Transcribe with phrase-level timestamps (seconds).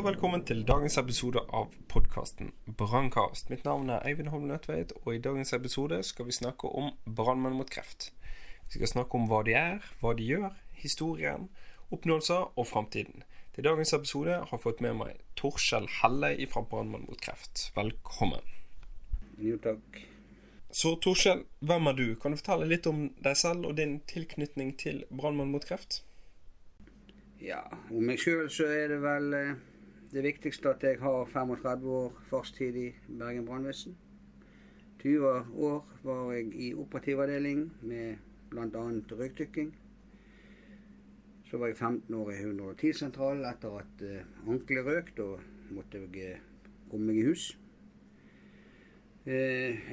[0.00, 3.50] og velkommen til dagens episode av podkasten Brannkast.
[3.52, 7.58] Mitt navn er Eivind Holm Nødtveit, og i dagens episode skal vi snakke om brannmenn
[7.58, 8.06] mot kreft.
[8.64, 11.50] Vi skal snakke om hva de er, hva de gjør, historien,
[11.92, 13.26] oppnåelser og framtiden.
[13.52, 17.68] Til dagens episode har jeg fått med meg Torskjell Helle fra Brannmann mot kreft.
[17.76, 18.46] Velkommen.
[19.36, 20.00] Jo, takk.
[20.72, 22.06] Så Torskjell, hvem er du?
[22.16, 26.06] Kan du fortelle litt om deg selv og din tilknytning til Brannmann mot kreft?
[27.40, 29.58] Ja, om meg sjøl så er det vel eh,
[30.12, 33.96] det viktigste at jeg har 35 år fartstid i Bergen brannvesen.
[35.02, 38.16] 20 år var jeg i operativavdeling med
[38.50, 38.82] bl.a.
[39.16, 39.70] ryggdykking.
[41.44, 44.04] Så var jeg 15 år i 110-sentralen etter at
[44.48, 45.14] ankelet røk.
[45.16, 45.28] Da
[45.70, 46.42] måtte jeg uh,
[46.90, 47.46] komme meg i hus.
[49.26, 49.32] Uh,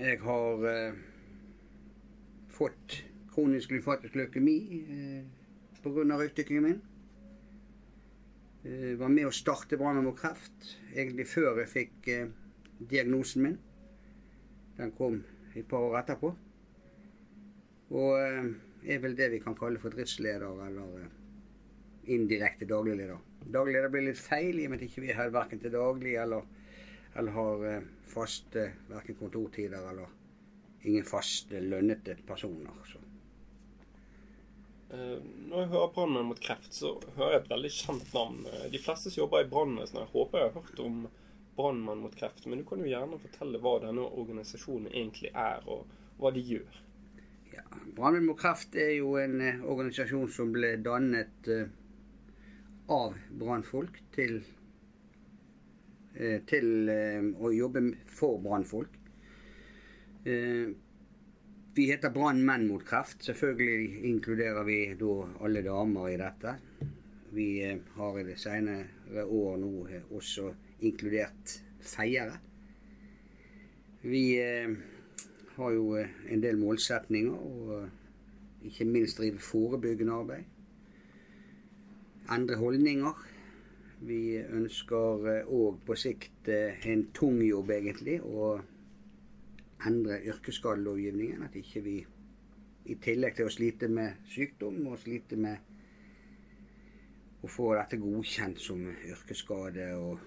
[0.02, 1.00] jeg har uh,
[2.50, 3.02] fått
[3.34, 4.60] kronisk lyfatisk leukemi
[5.84, 6.18] pga.
[6.18, 6.82] ryggdykkingen min.
[8.66, 12.32] Uh, var med å starte Brann mot kreft egentlig før jeg fikk uh,
[12.80, 13.58] diagnosen min.
[14.78, 15.22] Den kom
[15.54, 16.34] et par år etterpå.
[17.98, 18.50] Og uh,
[18.88, 21.08] er vel det vi kan kalle for driftsleder, eller
[22.14, 23.20] indirekte daglig leder.
[23.48, 26.16] Daglig leder blir litt feil, i og med at ikke vi er verken til daglig
[26.22, 26.46] eller,
[27.20, 27.66] eller har
[28.08, 30.16] faste verken kontortider eller
[30.88, 32.72] ingen faste lønnete personer.
[32.88, 33.07] Så.
[34.90, 38.44] Eh, når jeg hører Brannmenn mot kreft, så hører jeg et veldig kjent navn.
[38.48, 41.02] Eh, de fleste som jobber i brannvesenet, håper jeg har hørt om
[41.58, 42.46] Brannmenn mot kreft.
[42.48, 45.90] Men du kan jo gjerne fortelle hva denne organisasjonen egentlig er, og
[46.22, 46.80] hva de gjør.
[47.52, 47.66] Ja,
[47.98, 51.52] Brannmenn mot kreft er jo en eh, organisasjon som ble dannet
[52.88, 54.38] av brannfolk til,
[56.48, 58.94] til å jobbe for brannfolk.
[61.78, 63.24] Vi heter Brannmenn mot kreft.
[63.24, 65.12] Selvfølgelig inkluderer vi da
[65.46, 66.56] alle damer i dette.
[67.30, 70.48] Vi eh, har i de senere år nå eh, også
[70.90, 71.52] inkludert
[71.86, 72.40] feiere.
[74.02, 74.74] Vi eh,
[75.60, 80.50] har jo en del målsetninger, og ikke minst drive forebyggende arbeid.
[82.34, 83.22] Endre holdninger.
[84.10, 88.18] Vi ønsker òg på sikt en tung jobb, egentlig.
[88.24, 88.66] og
[89.86, 91.44] endre yrkesskadelovgivningen.
[91.44, 91.98] At ikke vi
[92.88, 95.58] i tillegg til å slite med sykdom, må slite med
[97.44, 100.18] å få dette godkjent som yrkesskade, og,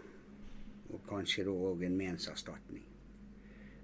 [0.91, 2.84] og kanskje da òg en menserstatning.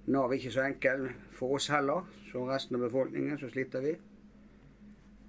[0.06, 2.06] Nav er ikke så enkel for oss heller.
[2.30, 3.96] Som resten av befolkningen så sliter vi.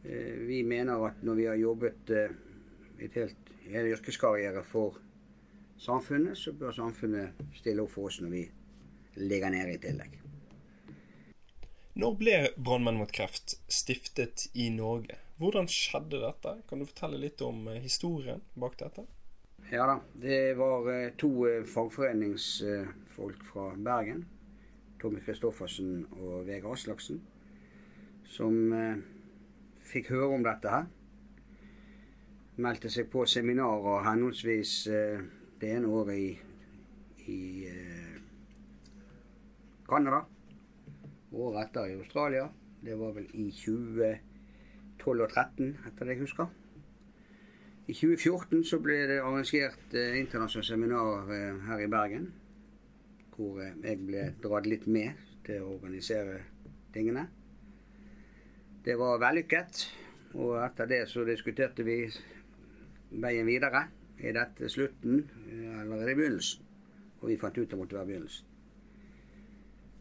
[0.04, 2.36] Eh, vi mener at når vi har jobbet eh,
[3.02, 5.00] et helt, en yrkeskarriere for
[5.82, 8.46] samfunnet, så bør samfunnet stille opp for oss når vi
[9.18, 10.27] ligger nede i tillegg.
[11.98, 15.16] Når ble Brannmenn mot kreft stiftet i Norge?
[15.42, 16.52] Hvordan skjedde dette?
[16.70, 19.08] Kan du fortelle litt om eh, historien bak dette?
[19.72, 19.96] Ja da.
[20.14, 24.28] Det var eh, to eh, fagforeningsfolk fra Bergen,
[25.02, 27.24] Tommy Christoffersen og Vegard Aslaksen,
[28.30, 28.54] som
[29.90, 30.88] fikk høre om dette her.
[32.62, 36.32] Meldte seg på seminarer henholdsvis det ene året i,
[37.34, 37.42] i
[39.90, 40.28] Canada
[41.38, 42.48] året etter i Australia.
[42.82, 44.18] Det var vel i 2012
[45.08, 46.50] og 2013, etter det jeg husker.
[47.88, 52.26] I 2014 så ble det arrangert eh, internasjonalt seminar eh, her i Bergen.
[53.36, 56.42] Hvor eh, jeg ble dratt litt med til å organisere
[56.94, 57.28] tingene.
[58.84, 59.86] Det var vellykket.
[60.36, 62.02] Og etter det så diskuterte vi
[63.24, 63.86] veien videre.
[64.20, 66.66] Er dette slutten, eh, eller er det begynnelsen?
[67.22, 68.54] Og vi fant ut det måtte være begynnelsen.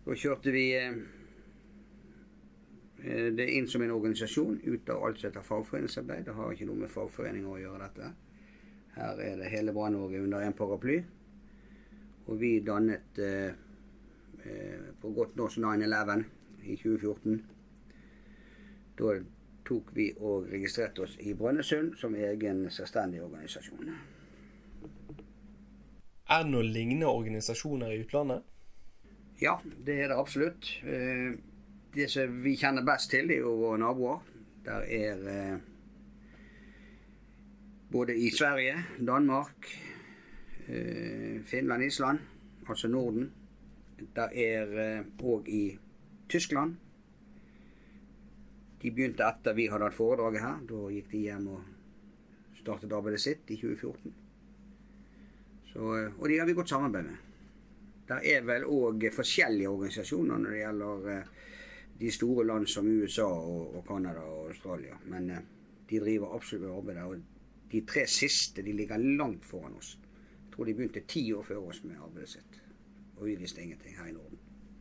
[0.07, 1.16] Da kjørte vi eh, Eh,
[3.05, 6.25] det er inn som en organisasjon ut av alt som heter fagforeningsarbeid.
[6.27, 8.13] Det har ikke noe med fagforeninger å gjøre, dette.
[8.97, 10.97] Her er det hele Brann-Norge under én paraply.
[12.27, 13.53] Og vi dannet eh,
[14.47, 16.25] eh på godt norsk 9-11
[16.65, 17.43] i 2014.
[18.99, 19.19] Da
[19.67, 23.91] tok vi og registrerte oss i Brønnøysund som egen selvstendig organisasjon.
[26.27, 28.43] Er det noen lignende organisasjoner i utlandet?
[29.43, 30.71] Ja, det er det absolutt.
[30.83, 31.37] Eh,
[31.97, 34.23] det som vi kjenner best til, er jo våre naboer.
[34.67, 35.59] Der er eh,
[37.93, 39.71] både i Sverige, Danmark,
[40.69, 42.19] eh, Finland, Island,
[42.69, 43.31] altså Norden.
[44.17, 45.79] Der er òg eh, i
[46.29, 46.77] Tyskland.
[48.83, 50.61] De begynte etter vi hadde hatt foredraget her.
[50.69, 51.63] Da gikk de hjem og
[52.61, 54.15] startet arbeidet sitt i 2014.
[55.73, 57.23] Så, eh, og de har vi godt samarbeid med.
[58.09, 61.33] Der er vel òg forskjellige organisasjoner når det gjelder eh,
[62.01, 64.97] de store land som USA og, og Canada og Australia.
[65.05, 65.45] Men eh,
[65.91, 67.05] de driver absolutt arbeid der.
[67.05, 67.17] Og
[67.73, 69.99] de tre siste de ligger langt foran oss.
[70.45, 72.63] Jeg tror de begynte ti år før oss med arbeidet sitt.
[73.17, 74.39] Og vi visste ingenting her i Norden.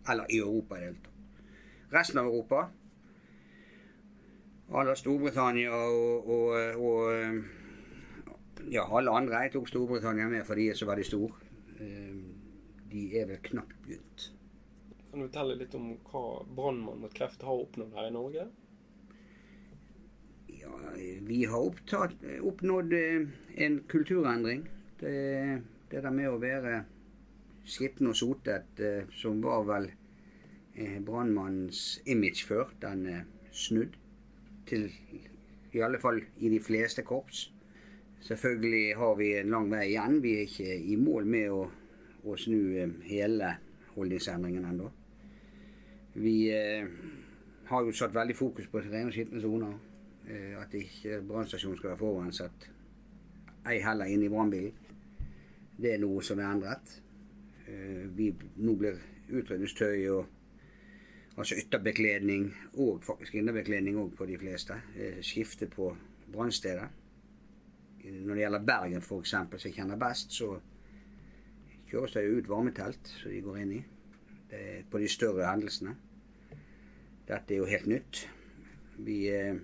[0.09, 1.11] Eller i Europa i det hele tatt.
[1.93, 2.65] Resten av Europa,
[4.73, 7.43] alle Storbritannia og, og, og
[8.71, 11.33] ja, alle andre Jeg tok Storbritannia med fordi de er så veldig store.
[11.79, 12.15] Eh,
[12.91, 14.31] de er vel knapt begynt.
[15.15, 18.41] Kan du fortelle litt om hva Brannmann mot kreft har oppnådd her i Norge?
[20.51, 20.79] Ja,
[21.23, 23.29] vi har opptatt, oppnådd eh,
[23.63, 24.65] en kulturendring.
[24.99, 25.13] Det,
[25.93, 26.81] det der med å være
[27.63, 29.87] skitten og sotet, eh, som var vel
[31.07, 33.23] brannmannens image før, den er
[33.55, 33.95] snudd
[34.67, 34.89] til
[35.71, 37.45] i alle fall i de fleste korps.
[38.19, 40.19] Selvfølgelig har vi en lang vei igjen.
[40.27, 41.63] Vi er ikke i mål med å,
[42.27, 43.55] å snu eh, hele
[43.95, 44.91] holdningsendringen ennå.
[46.17, 46.87] Vi eh,
[47.65, 49.73] har jo satt veldig fokus på rene og skitne soner.
[50.29, 52.69] Eh, at ikke brannstasjonen skal være forurenset.
[53.67, 54.77] Ei heller inne i brannbilen.
[55.75, 56.93] Det er noe som er endret.
[57.67, 58.29] Eh, vi,
[58.63, 60.31] nå blir utrydningstøy og
[61.35, 62.45] Altså ytterbekledning
[62.79, 64.77] og faktisk innerbekledning òg på de fleste.
[65.19, 65.89] Skifte på
[66.31, 66.85] brannstedet.
[68.05, 70.53] Når det gjelder Bergen f.eks., som jeg kjenner best, så
[71.91, 73.81] kjøres det ut varmetelt som de går inn i.
[74.87, 75.97] På de større hendelsene.
[77.25, 78.21] Dette er jo helt nytt.
[79.01, 79.57] Vi, eh,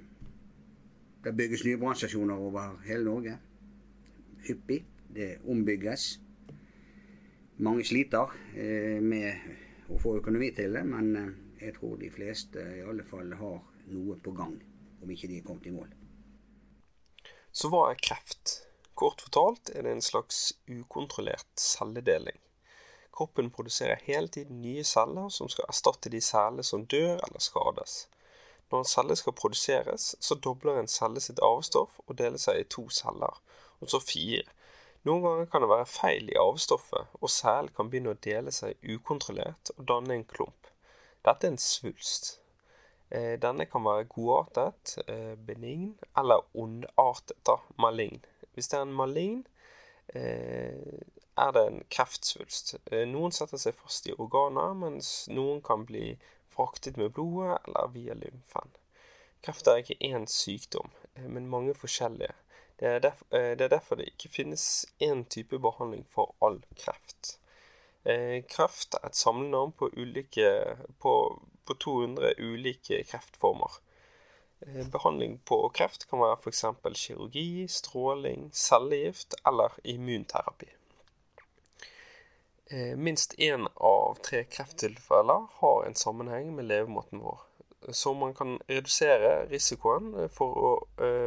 [1.23, 3.37] det bygges nye brannstasjoner over hele Norge.
[4.47, 4.85] Hyppig.
[5.11, 6.19] Det ombygges.
[7.57, 11.11] Mange sliter eh, med å få økonomi til det, men
[11.61, 13.59] jeg tror de fleste i alle fall har
[13.91, 14.55] noe på gang,
[15.03, 15.91] om ikke de er kommet i mål.
[17.51, 18.61] Så hva er kreft?
[18.95, 22.39] Kort fortalt er det en slags ukontrollert celledeling.
[23.21, 28.07] Kroppen produserer hele tiden nye celler som skal erstatte de cellene som dør eller skades.
[28.71, 32.65] Når en celle skal produseres, så dobler en celle sitt arvestoff og deler seg i
[32.65, 33.37] to celler,
[33.77, 34.47] og så fire.
[35.05, 38.89] Noen ganger kan det være feil i arvestoffet, og cellen kan begynne å dele seg
[38.89, 40.73] ukontrollert og danne en klump.
[41.21, 42.39] Dette er en svulst.
[43.11, 48.25] Eh, denne kan være godartet, eh, benign eller ondartet, malign.
[48.55, 49.45] Hvis det er en malign,
[50.09, 52.75] eh, er det en kreftsvulst.
[53.09, 56.15] Noen setter seg fast i organer, mens noen kan bli
[56.51, 58.73] fraktet med blodet eller via lymfen.
[59.41, 62.33] Kreft er ikke én sykdom, men mange forskjellige.
[62.79, 64.63] Det er, derfor, det er derfor det ikke finnes
[65.01, 67.37] én type behandling for all kreft.
[68.03, 70.49] Eh, kreft er et samlenavn på, ulike,
[70.99, 71.13] på,
[71.65, 73.77] på 200 ulike kreftformer.
[74.65, 76.65] Eh, behandling på kreft kan være f.eks.
[77.03, 80.69] kirurgi, stråling, cellegift eller immunterapi.
[82.71, 87.39] Eh, minst én av tre krefttilfeller har en sammenheng med levemåten vår.
[87.89, 90.71] Så man kan redusere risikoen for, å,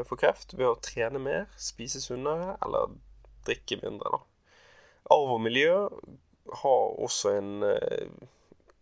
[0.08, 2.94] få kreft ved å trene mer, spise sunnere eller
[3.44, 4.14] drikke mindre.
[4.14, 4.22] Da.
[5.12, 5.74] Arv og miljø
[6.64, 8.08] også en eh,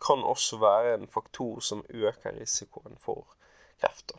[0.06, 3.26] kan også være en faktor som øker risikoen for
[3.80, 4.14] kreft.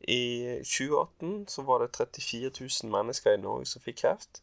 [0.00, 4.42] I 2018 så var det 34 000 mennesker i Norge som fikk kreft.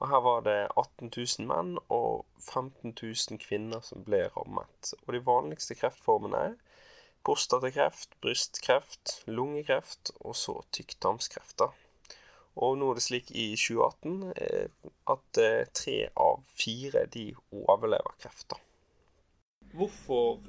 [0.00, 4.94] Og her var det 18 000 menn og 15 000 kvinner som ble rammet.
[5.04, 6.54] Og de vanligste kreftformene er
[7.26, 11.66] prostatakreft, brystkreft, lungekreft og så tykktarmskreft.
[12.60, 18.16] Og nå er det slik i 2018 eh, at eh, tre av fire de overlever
[18.24, 18.56] kreft.
[19.76, 20.40] Hvorfor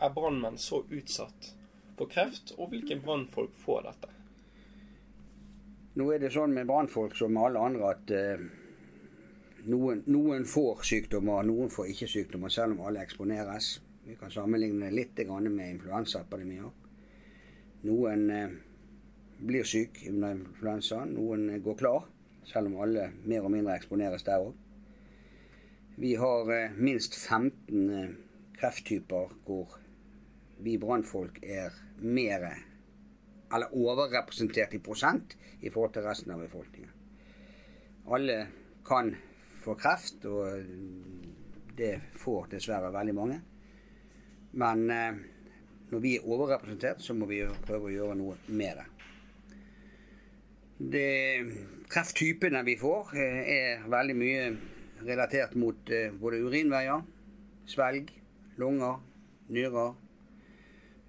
[0.00, 1.52] er brannmenn så utsatt
[1.94, 4.10] for kreft, og hvilke brannfolk får dette?
[5.94, 8.40] Nå er det sånn med brannfolk som med alle andre at uh,
[9.70, 13.78] noen, noen, får sykdommer, noen får ikke sykdommer, selv om alle eksponeres.
[14.04, 16.70] Vi kan sammenligne litt med influensaepidemier.
[17.84, 18.50] Noen eh,
[19.38, 22.04] blir syk under influensa, Noen går klar,
[22.44, 24.54] selv om alle mer og mindre eksponeres der òg.
[25.96, 28.14] Vi har eh, minst 15 eh,
[28.58, 29.78] krefttyper hvor
[30.64, 32.46] vi brannfolk er mer
[33.54, 36.90] eller overrepresentert i prosent i forhold til resten av befolkningen.
[38.10, 38.46] Alle
[38.84, 39.14] kan
[39.64, 43.38] få kreft, og det får dessverre veldig mange.
[44.60, 45.22] Men eh,
[45.90, 48.86] når vi er overrepresentert, så må vi prøve å gjøre noe med det.
[50.94, 51.10] Det
[51.90, 54.46] krefttypene vi får, eh, er veldig mye
[55.06, 57.04] relatert mot eh, både urinveier,
[57.66, 58.10] svelg,
[58.58, 59.00] lunger,
[59.48, 59.94] nyrer,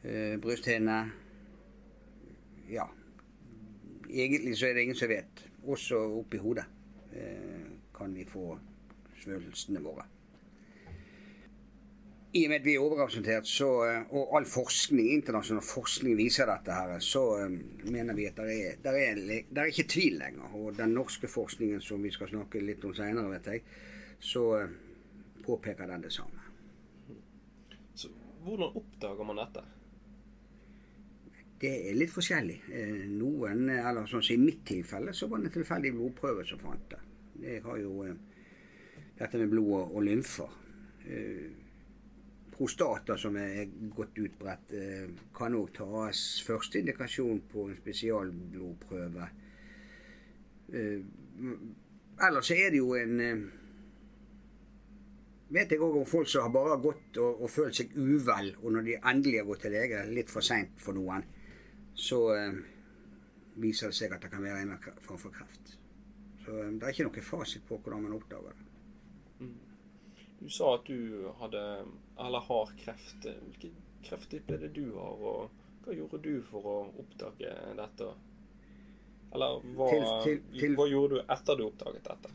[0.04, 1.00] eh, brysthinne.
[2.70, 2.88] Ja.
[4.10, 5.46] Egentlig så er det ingen som vet.
[5.66, 6.66] Også oppi hodet
[7.96, 8.58] kan vi få
[9.24, 10.06] svulstene våre.
[12.36, 16.50] I og med at vi er overrepresentert, så, eh, og all forskning, internasjonal forskning viser
[16.50, 17.54] dette, her, så um,
[17.88, 20.58] mener vi at det er, der er, der er, ikke tvil lenger.
[20.60, 23.64] Og den norske forskningen som vi skal snakke litt om senere, vet jeg,
[24.20, 24.76] så uh,
[25.46, 26.44] påpeker den det samme.
[27.96, 28.12] Så
[28.44, 29.64] Hvordan oppdager man dette?
[31.62, 32.58] Det er litt forskjellig.
[32.68, 36.60] Eh, noen, eller sånn som I mitt tilfelle så var det en tilfeldig blodprøve som
[36.60, 37.05] fant det.
[37.46, 38.16] Jeg har jo eh,
[39.20, 40.54] dette med blod og lymfer.
[41.06, 41.52] Eh,
[42.56, 49.30] prostata som er godt utbredt, eh, kan òg tas første indikasjon på en spesialblodprøve.
[52.26, 53.20] Ellers er det jo en
[55.56, 58.72] Vet jeg òg om folk som har bare gått og, og, følt seg uvel, og
[58.74, 61.22] når de endelig har gått til lege, litt for seint for noen,
[61.94, 62.58] så eh,
[63.62, 64.74] viser det seg at det kan være en
[65.06, 65.76] form for kreft.
[66.46, 68.72] Så det er ikke noe fasit på hvordan man oppdager det.
[70.40, 71.62] Du sa at du hadde,
[72.22, 73.26] eller har kreft.
[73.26, 78.10] Hvilken krefttype er det du har, og hva gjorde du for å oppdage dette?
[79.34, 82.34] Eller hva, til, til, til, hva gjorde du etter du oppdaget dette?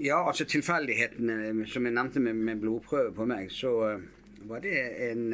[0.00, 4.08] Ja, altså tilfeldighetene som jeg nevnte med, med blodprøve på meg, så uh,
[4.48, 5.26] var det en,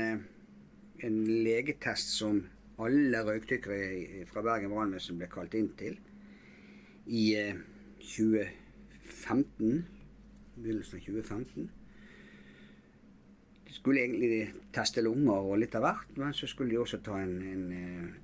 [1.07, 2.43] en legetest som
[2.83, 5.95] alle røykdykkere fra Bergen brannvesen ble kalt inn til
[7.07, 7.59] i uh,
[8.03, 9.87] 2015
[10.57, 11.71] begynnelsen av 2015.
[13.67, 17.19] De skulle egentlig teste lunger og litt av hvert, men så skulle de også ta
[17.21, 17.67] en, en,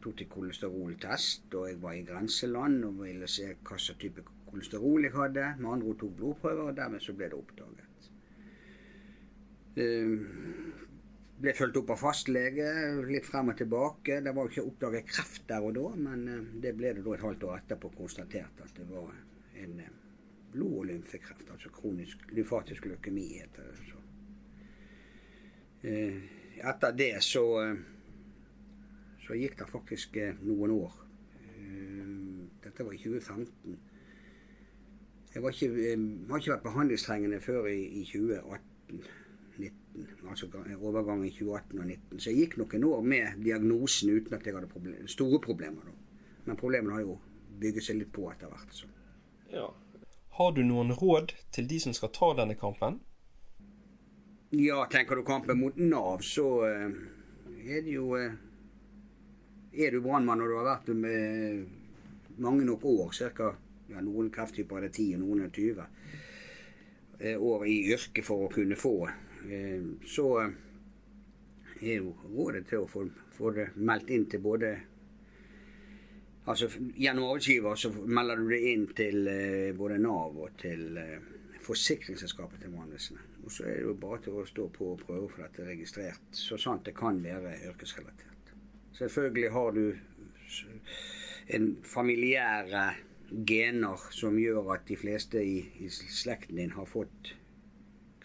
[0.03, 0.23] totikolesteroltest.
[0.23, 1.55] eh, kolesteroltest.
[1.55, 5.55] Og jeg var i grenseland og ville se hva slags type kolesterol jeg hadde.
[5.59, 7.89] Med andre ord tok blodprøver, og dermed så ble det oppdaget.
[11.43, 12.69] Ble fulgt opp av fastlege
[13.09, 14.21] litt frem og tilbake.
[14.23, 17.17] Det var jo ikke oppdaget kreft der og da, men uh, det ble det da
[17.17, 19.11] et halvt år etterpå konstatert at det var
[19.63, 19.91] en uh,
[20.53, 23.77] blod- og lymfekreft, altså kronisk lymfatisk leukemi, heter det.
[23.89, 24.03] Så.
[25.83, 26.23] Eh,
[26.69, 27.77] etter det så, eh,
[29.27, 30.99] så gikk det faktisk eh, noen år.
[32.63, 33.79] Dette var i 2015.
[35.35, 35.69] Jeg ikke,
[36.29, 39.03] har ikke vært behandlingstrengende før i, i 2018.
[39.59, 42.21] 19, altså overgangen i 2018 og 2019.
[42.21, 45.89] Så jeg gikk noen år med diagnosen uten at jeg hadde problem, store problemer.
[45.89, 46.27] Da.
[46.49, 47.19] Men problemene har jo
[47.63, 48.75] bygget seg litt på etter hvert.
[48.75, 48.91] Så.
[49.53, 49.69] Ja,
[50.33, 53.03] har du noen råd til de som skal ta denne kampen?
[54.57, 56.95] Ja, tenker du kampen mot Nav, så uh,
[57.61, 58.33] er det jo uh,
[59.73, 63.51] Er du brannmann og du har vært med mange nok år, ca.
[63.93, 68.47] Ja, noen krefttyper er det 10 og noen er 20 uh, år i yrket for
[68.47, 68.97] å kunne få,
[70.07, 70.27] så
[71.83, 74.73] er jo rådet til å få, få det meldt inn til både
[76.43, 76.67] Altså
[76.99, 81.21] Gjennom arbeidsgiver så melder du det inn til eh, både Nav og til eh,
[81.63, 83.37] forsikringsselskapet til brannvesenet.
[83.45, 85.69] Og så er det jo bare til å stå på og prøve å få dette
[85.69, 88.51] registrert, så sant det kan være yrkesrelatert.
[88.99, 89.85] Selvfølgelig har du
[91.55, 92.83] en familiære
[93.49, 97.33] gener som gjør at de fleste i, i slekten din har fått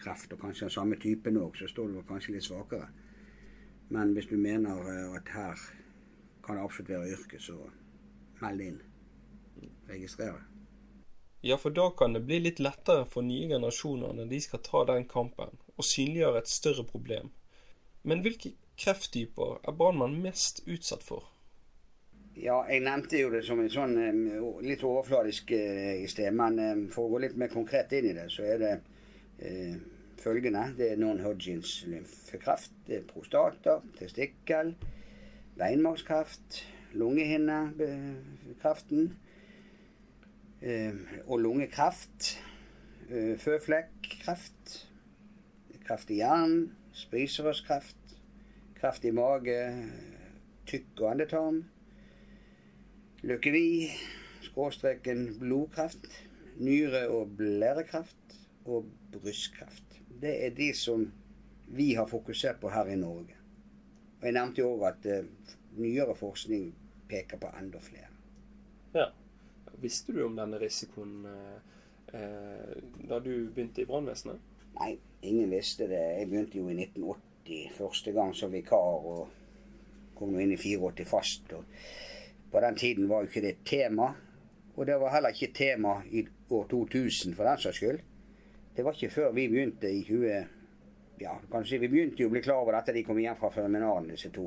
[0.08, 2.88] kreft, og kanskje den samme typen òg, så står du kanskje litt svakere.
[3.90, 5.64] Men hvis du mener eh, at her
[6.44, 7.56] kan det absolutt være yrke, så
[8.40, 8.80] meld inn.
[9.88, 10.44] Registrere.
[11.42, 14.84] Ja, for da kan det bli litt lettere for nye generasjoner når de skal ta
[14.88, 17.30] den kampen, og synliggjøre et større problem.
[18.02, 21.28] Men hvilke krefttyper er brannmann mest utsatt for?
[22.38, 23.96] Ja, jeg nevnte jo det som en sånn
[24.62, 26.30] litt overfladisk eh, i sted.
[26.38, 28.74] Men eh, for å gå litt mer konkret inn i det, så er det
[29.42, 29.74] eh,
[30.20, 30.74] følgende.
[30.76, 32.70] Det er non-Hodgins lymfekreft.
[32.86, 34.76] Det er prostata, testikkel,
[35.58, 39.18] beinmargskreft, lungehinnekreften
[40.62, 40.94] eh,
[41.26, 42.44] og lungekreft.
[43.10, 44.88] Eh, føflekkreft,
[45.86, 47.96] kreft i hjernen, spiserørskreft,
[48.76, 49.62] kreft i mage,
[50.68, 51.62] tykk- og endetarm,
[53.22, 53.88] leukemi,
[54.44, 56.28] skråstreken blodkreft,
[56.60, 59.87] nyre- og blærekreft og brystkreft.
[60.20, 61.04] Det er de som
[61.68, 63.36] vi har fokusert på her i Norge.
[64.18, 66.72] Og Jeg nevnte jo òg at uh, nyere forskning
[67.08, 68.10] peker på enda flere.
[68.94, 69.10] Ja.
[69.78, 71.58] Visste du om denne risikoen uh,
[73.08, 74.40] da du begynte i brannvesenet?
[74.78, 76.00] Nei, ingen visste det.
[76.18, 81.06] Jeg begynte jo i 1980 første gang som vikar, og kom nå inn i 84
[81.08, 81.52] fast.
[81.52, 81.64] og
[82.50, 84.12] På den tiden var jo ikke det et tema.
[84.76, 88.02] Og det var heller ikke tema i år 2000 for den saks skyld.
[88.78, 90.46] Det var ikke før vi begynte i 20...
[91.18, 94.06] Ja, kanskje vi begynte jo å bli klar over dette de kom hjem fra fenomenalen,
[94.12, 94.44] disse to.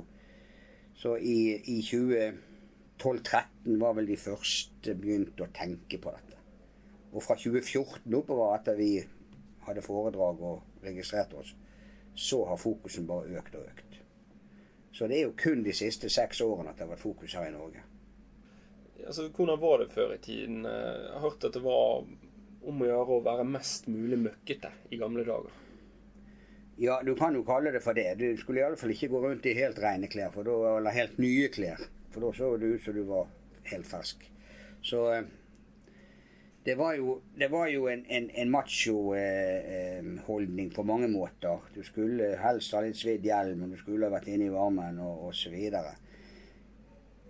[0.95, 6.39] Så i, i 2012-2013 var vel de første begynte å tenke på dette.
[7.11, 9.03] Og fra 2014 oppover, etter vi
[9.67, 11.51] hadde foredrag og registrerte oss,
[12.15, 13.99] så har fokusen bare økt og økt.
[14.95, 17.51] Så det er jo kun de siste seks årene at det har vært fokus her
[17.51, 17.83] i Norge.
[19.01, 20.63] Altså, Hvordan var det før i tiden?
[20.63, 22.07] Jeg har hørt at det var
[22.67, 25.51] om å gjøre å være mest mulig møkkete i gamle dager.
[26.81, 28.17] Ja, du kan jo kalle det for det.
[28.17, 31.79] Du skulle iallfall ikke gå rundt i helt rene klær, da, eller helt nye klær.
[32.11, 33.25] For da så det ut som du var
[33.69, 34.31] helt fersk.
[34.81, 35.23] Så eh,
[36.65, 41.57] det var jo, det var jo en, en, en macho-holdning eh, på mange måter.
[41.75, 45.15] Du skulle helst ha litt svidd hjelm, du skulle ha vært inne i varmen og
[45.31, 45.55] osv.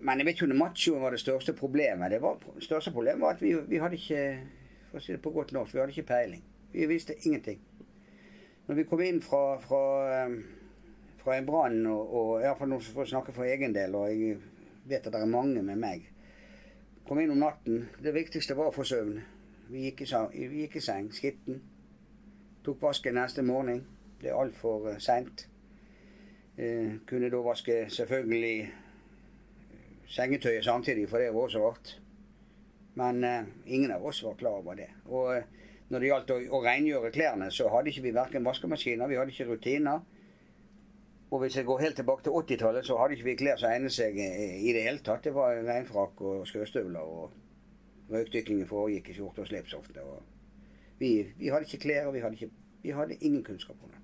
[0.02, 2.12] Men jeg vet ikke om machoen var det største problemet.
[2.12, 4.22] Det var, største problemet var at vi, vi hadde ikke
[4.92, 6.44] for å si det på godt norsk, vi hadde ikke peiling.
[6.72, 7.60] Vi visste ingenting.
[8.68, 9.84] Når vi kom inn fra, fra,
[11.24, 14.38] fra en brann, og, og iallfall som får snakke for egen del, og jeg
[14.88, 16.10] vet at det er mange med meg
[17.12, 17.88] Kom inn om natten.
[18.00, 19.18] Det viktigste var å få søvn.
[19.68, 20.08] Vi gikk i,
[20.48, 21.58] vi gikk i seng, skitten.
[22.64, 23.82] Tok vasken neste morgen.
[24.22, 25.48] Det er altfor uh, seint.
[26.56, 28.70] Eh, kunne da vaske selvfølgelig
[30.14, 32.01] sengetøyet samtidig, for det var også rart.
[32.94, 34.90] Men eh, ingen av oss var klar over det.
[35.08, 35.44] Og eh,
[35.92, 39.36] når det gjaldt å, å rengjøre klærne, så hadde ikke vi verken vaskemaskiner, vi hadde
[39.36, 40.02] ikke rutiner.
[41.32, 43.96] Og hvis jeg går helt tilbake til 80-tallet, så hadde ikke vi klær som egnet
[43.96, 45.24] seg eh, i det hele tatt.
[45.24, 50.04] Det var regnfrakk og skøstøvler, og røykdykkingen foregikk i skjorte og slips ofte.
[50.04, 50.20] Og
[51.00, 52.52] vi, vi, hadde ikke klær, og vi hadde, ikke,
[52.84, 54.00] vi hadde ingen kunnskap om dette.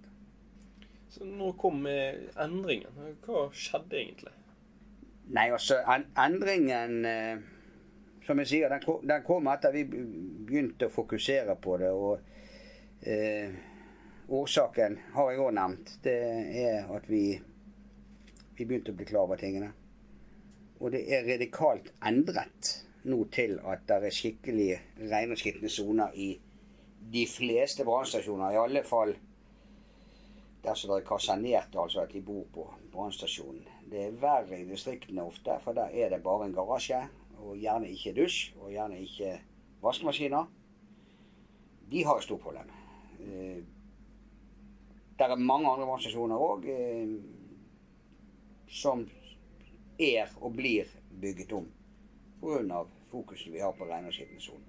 [1.11, 3.03] Så når kom endringen?
[3.25, 4.31] Hva skjedde egentlig?
[5.35, 5.81] Nei, altså,
[6.15, 7.43] endringen eh,
[8.27, 11.91] som jeg sier, den kom, den kom, etter vi begynte å fokusere på det.
[11.95, 13.53] Og eh,
[14.27, 15.93] årsaken har jeg òg nevnt.
[16.03, 16.17] Det
[16.63, 17.21] er at vi,
[18.57, 19.71] vi begynte å bli klar over tingene.
[20.81, 22.73] Og det er radikalt endret
[23.07, 24.67] nå til at det er skikkelig
[24.99, 26.33] rene og skitne soner i
[27.07, 28.51] de fleste brannstasjoner.
[28.51, 29.13] I alle fall
[30.65, 33.63] dersom det er kasanert, altså at de bor på brannstasjonen.
[33.87, 37.05] Det er verre i distriktene ofte, for der er det bare en garasje
[37.47, 39.33] og gjerne ikke dusj, og gjerne ikke
[39.81, 40.45] vaskemaskiner,
[41.91, 42.69] de har et stort problem.
[43.19, 43.63] Eh,
[45.17, 47.13] det er mange andre brannstasjoner òg eh,
[48.69, 49.05] som
[49.97, 50.89] er og blir
[51.21, 51.69] bygget om
[52.41, 52.85] pga.
[53.11, 54.65] fokuset vi har på ren og skitten sone.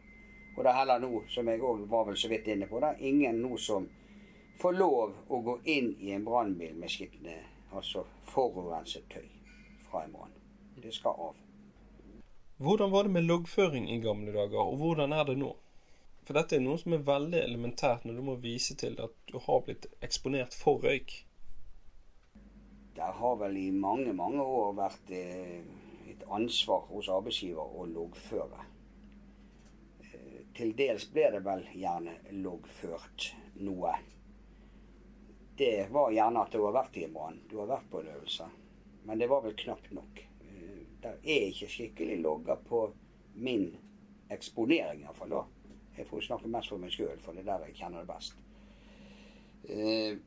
[0.56, 2.88] Og det er heller nå, som jeg òg var vel så vidt inne på, det
[2.88, 3.88] er ingen nå som
[4.58, 7.36] får lov å gå inn i en brannbil med skitne,
[7.70, 9.26] altså forurenset tøy
[9.90, 10.34] fra en brann.
[10.82, 11.47] Det skal av.
[12.58, 15.52] Hvordan var det med loggføring i gamle dager, og hvordan er det nå?
[16.26, 19.36] For dette er noe som er veldig elementært når du må vise til at du
[19.44, 21.14] har blitt eksponert for røyk.
[22.98, 25.62] Det har vel i mange, mange år vært eh,
[26.10, 28.66] et ansvar hos arbeidsgiver å loggføre.
[30.08, 33.28] Eh, til dels ble det vel gjerne loggført
[33.62, 33.94] noe.
[35.62, 38.16] Det var gjerne at du har vært i en brann, du har vært på en
[38.16, 38.50] øvelse.
[39.06, 40.26] Men det var vel knapt nok
[41.02, 42.82] det er ikke skikkelig logger på
[43.38, 43.70] min
[44.30, 45.30] eksponering, iallfall.
[45.30, 45.44] da.
[45.98, 48.38] Jeg får snakke mest for meg sjøl, for det er der jeg kjenner det best.
[49.68, 50.18] Eh,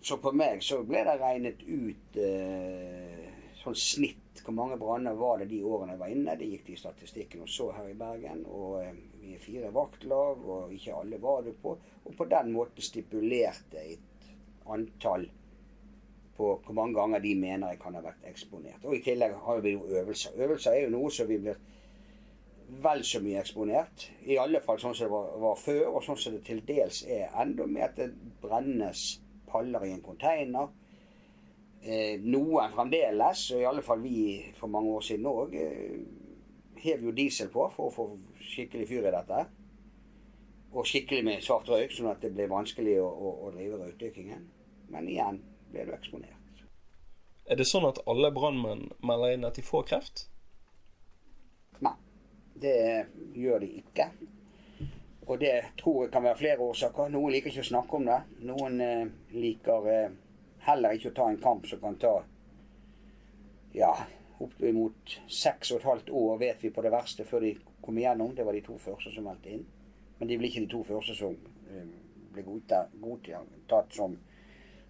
[0.00, 3.24] så på meg så ble det regnet ut eh,
[3.62, 4.24] sånn snitt.
[4.44, 6.36] Hvor mange branner var det de årene jeg var inne?
[6.38, 8.44] Det gikk de statistikken og så her i Bergen.
[8.46, 11.74] Og eh, vi er fire vaktlag, og ikke alle var det på.
[12.04, 14.30] Og på den måten stipulerte et
[14.68, 15.26] antall
[16.38, 18.84] på hvor mange ganger de mener jeg kan ha vært eksponert.
[18.86, 20.38] Og i tillegg har vi jo øvelser.
[20.38, 21.58] Øvelser er jo noe som vi blir
[22.68, 24.08] vel så mye eksponert.
[24.28, 27.02] I alle fall sånn som det var, var før, og sånn som det til dels
[27.08, 28.10] er enda med at det
[28.42, 29.06] brennes
[29.48, 30.68] paller i en container.
[31.82, 34.18] Eh, noen fremdeles, og i alle fall vi
[34.58, 36.00] for mange år siden òg, eh,
[36.82, 38.08] hev jo diesel på for å få
[38.52, 39.44] skikkelig fyr i dette.
[40.74, 44.44] Og skikkelig med svart røyk, sånn at det ble vanskelig å, å, å drive røykdykkingen.
[44.92, 45.40] Men igjen,
[45.72, 46.64] blir du eksponert.
[47.48, 50.26] Er det sånn at alle brannmenn melder inn at de får kreft?
[51.84, 51.94] Nei,
[52.60, 52.80] det
[53.36, 54.10] gjør de ikke.
[55.28, 57.08] Og det tror jeg kan være flere årsaker.
[57.12, 58.18] Noen liker ikke å snakke om det.
[58.48, 60.12] Noen eh, liker eh,
[60.68, 62.12] heller ikke å ta en kamp som kan ta
[63.76, 63.90] ja,
[64.40, 67.54] oppimot seks og et halvt år, vet vi på det verste, før de
[67.84, 68.32] kom igjennom.
[68.36, 69.66] Det var de to første som meldte inn.
[70.18, 71.36] Men de blir ikke de to første som
[71.72, 71.92] eh,
[72.32, 74.16] ble godtatt som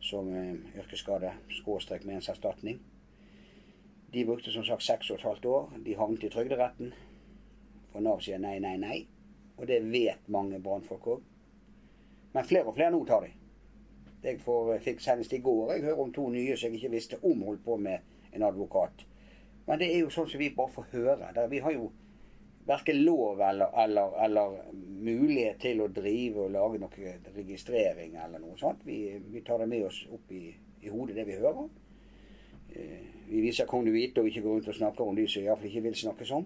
[0.01, 2.81] som eh, yrkesskade skråstrek erstatning.
[4.13, 5.73] De brukte som sagt seks og et halvt år.
[5.85, 6.93] De havnet i Trygderetten.
[7.93, 9.07] For Nav sier nei, nei, nei.
[9.59, 11.23] Og det vet mange brannfolk òg.
[12.33, 13.33] Men flere og flere nå tar de.
[14.23, 16.95] Jeg får, eh, fikk senest i går jeg hører om to nye som jeg ikke
[16.95, 17.99] visste om holdt på med
[18.33, 19.05] en advokat.
[19.67, 21.33] Men det er jo sånn som vi bare får høre.
[21.35, 21.93] Der, vi har jo
[22.69, 24.57] verken lov eller, eller, eller,
[24.99, 28.83] mulighet til å drive og lage noe registrering eller noe sånt.
[28.85, 28.99] Vi,
[29.31, 30.51] vi tar det med oss opp i,
[30.83, 31.69] i hodet, det vi hører.
[32.75, 35.85] Eh, vi viser konduite og ikke går rundt og snakker om de som iallfall ikke
[35.87, 36.45] vil snakkes om.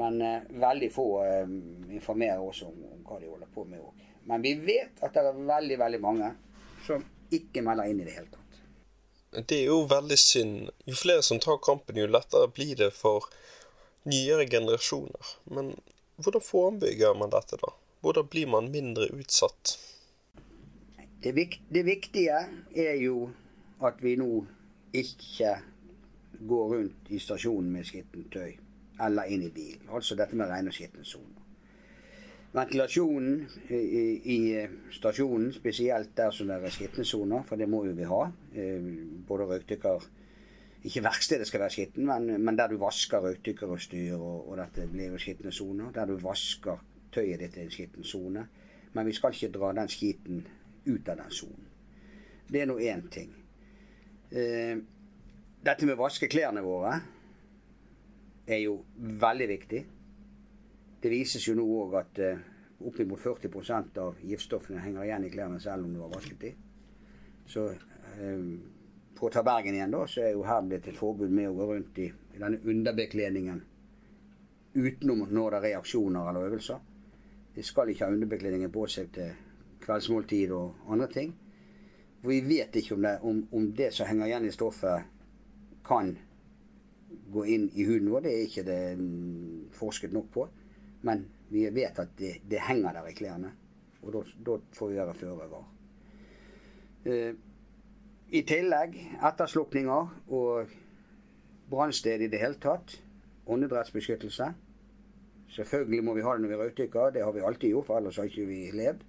[0.00, 1.52] Men eh, veldig få eh,
[1.98, 4.08] informerer oss om, om, hva de holder på med òg.
[4.30, 6.32] Men vi vet at det er veldig, veldig mange
[6.86, 7.04] som
[7.36, 8.42] ikke melder inn i det hele tatt.
[9.36, 10.70] Det er jo veldig synd.
[10.88, 13.26] Jo flere som tar kampen, jo lettere blir det for
[14.06, 15.34] nyere generasjoner.
[15.52, 15.74] Men
[16.16, 17.72] hvordan forebygger man dette, da?
[18.00, 19.76] Hvordan blir man mindre utsatt?
[21.22, 22.42] Det, vik det viktige
[22.76, 23.30] er jo
[23.84, 24.44] at vi nå
[24.96, 25.56] ikke
[26.46, 28.54] går rundt i stasjonen med skittent tøy
[29.02, 29.88] eller inn i bilen.
[29.92, 31.42] Altså dette med rene skittensoner.
[32.56, 34.38] Ventilasjonen i,
[34.96, 37.04] stasjonen, spesielt der som det er skitne
[37.44, 38.22] for det må jo vi ha.
[38.54, 38.86] Eh,
[39.28, 40.06] både røykdykker
[40.86, 45.10] Ikke verkstedet skal være skitten, men, men, der du vasker røykdykkerutstyr og, og dette blir
[45.14, 45.90] jo skitne soner.
[45.94, 48.44] Der du vasker tøyet ditt i en skitten sone.
[48.94, 50.44] Men vi skal ikke dra den skiten
[50.86, 51.66] ut av den sonen.
[52.46, 53.32] Det er nå én ting.
[54.30, 54.78] Eh,
[55.66, 56.94] dette med å vaske klærne våre
[58.46, 59.82] er jo veldig viktig.
[61.02, 62.44] Det vises jo nå òg at eh,
[62.86, 66.54] oppimot 40 av giftstoffene henger igjen i klærne selv om du har vasket de.
[67.46, 68.42] Så uh,
[69.16, 71.56] på å ta Bergen igjen, da, så er jo her blitt et forbud med å
[71.56, 73.62] gå rundt i, i denne underbekledningen
[74.76, 76.80] utenom når det er reaksjoner eller øvelser.
[77.56, 79.32] De skal ikke ha underbekledningen på seg til
[79.86, 81.32] kveldsmåltid og andre ting.
[82.20, 85.12] For vi vet ikke om det, om, om det som henger igjen i stoffet,
[85.86, 86.12] kan
[87.32, 88.26] gå inn i huden vår.
[88.26, 90.48] Det er ikke det mm, forsket nok på.
[91.06, 93.52] Men vi vet at det, det henger der i klærne.
[94.02, 95.66] Og da får vi være føre var.
[97.06, 97.32] Uh,
[98.34, 100.70] I tillegg etterslukninger og
[101.70, 102.96] brannsted i det hele tatt.
[103.46, 104.48] Åndedrettsbeskyttelse.
[105.54, 107.12] Selvfølgelig må vi ha det når vi røykdykker.
[107.14, 109.04] Det har vi alltid gjort, for ellers har ikke vi levd.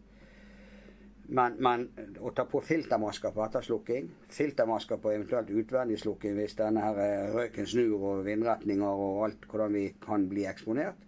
[1.27, 1.87] Men, men,
[2.23, 7.33] å ta på filtermasker på etterslukking, filtermasker på eventuelt utvendig slukking hvis denne her eh,
[7.33, 11.01] røyken snur og vindretninger og alt hvordan vi kan bli eksponert,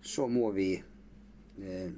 [0.00, 1.92] så må vi eh,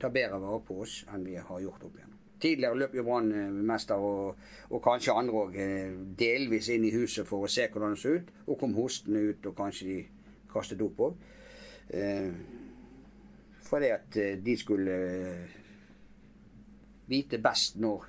[0.00, 2.19] ta bedre vare på oss enn vi har gjort opp igjen.
[2.40, 4.38] Tidligere løp jo brannmester og,
[4.70, 8.14] og, kanskje andre òg eh, delvis inn i huset for å se hvordan det så
[8.16, 9.98] ut, og kom hostende ut, og kanskje de
[10.52, 11.26] kastet opp òg.
[11.90, 12.32] Eh,
[13.70, 15.58] fordi at eh, de skulle eh,
[17.10, 18.06] vite best når,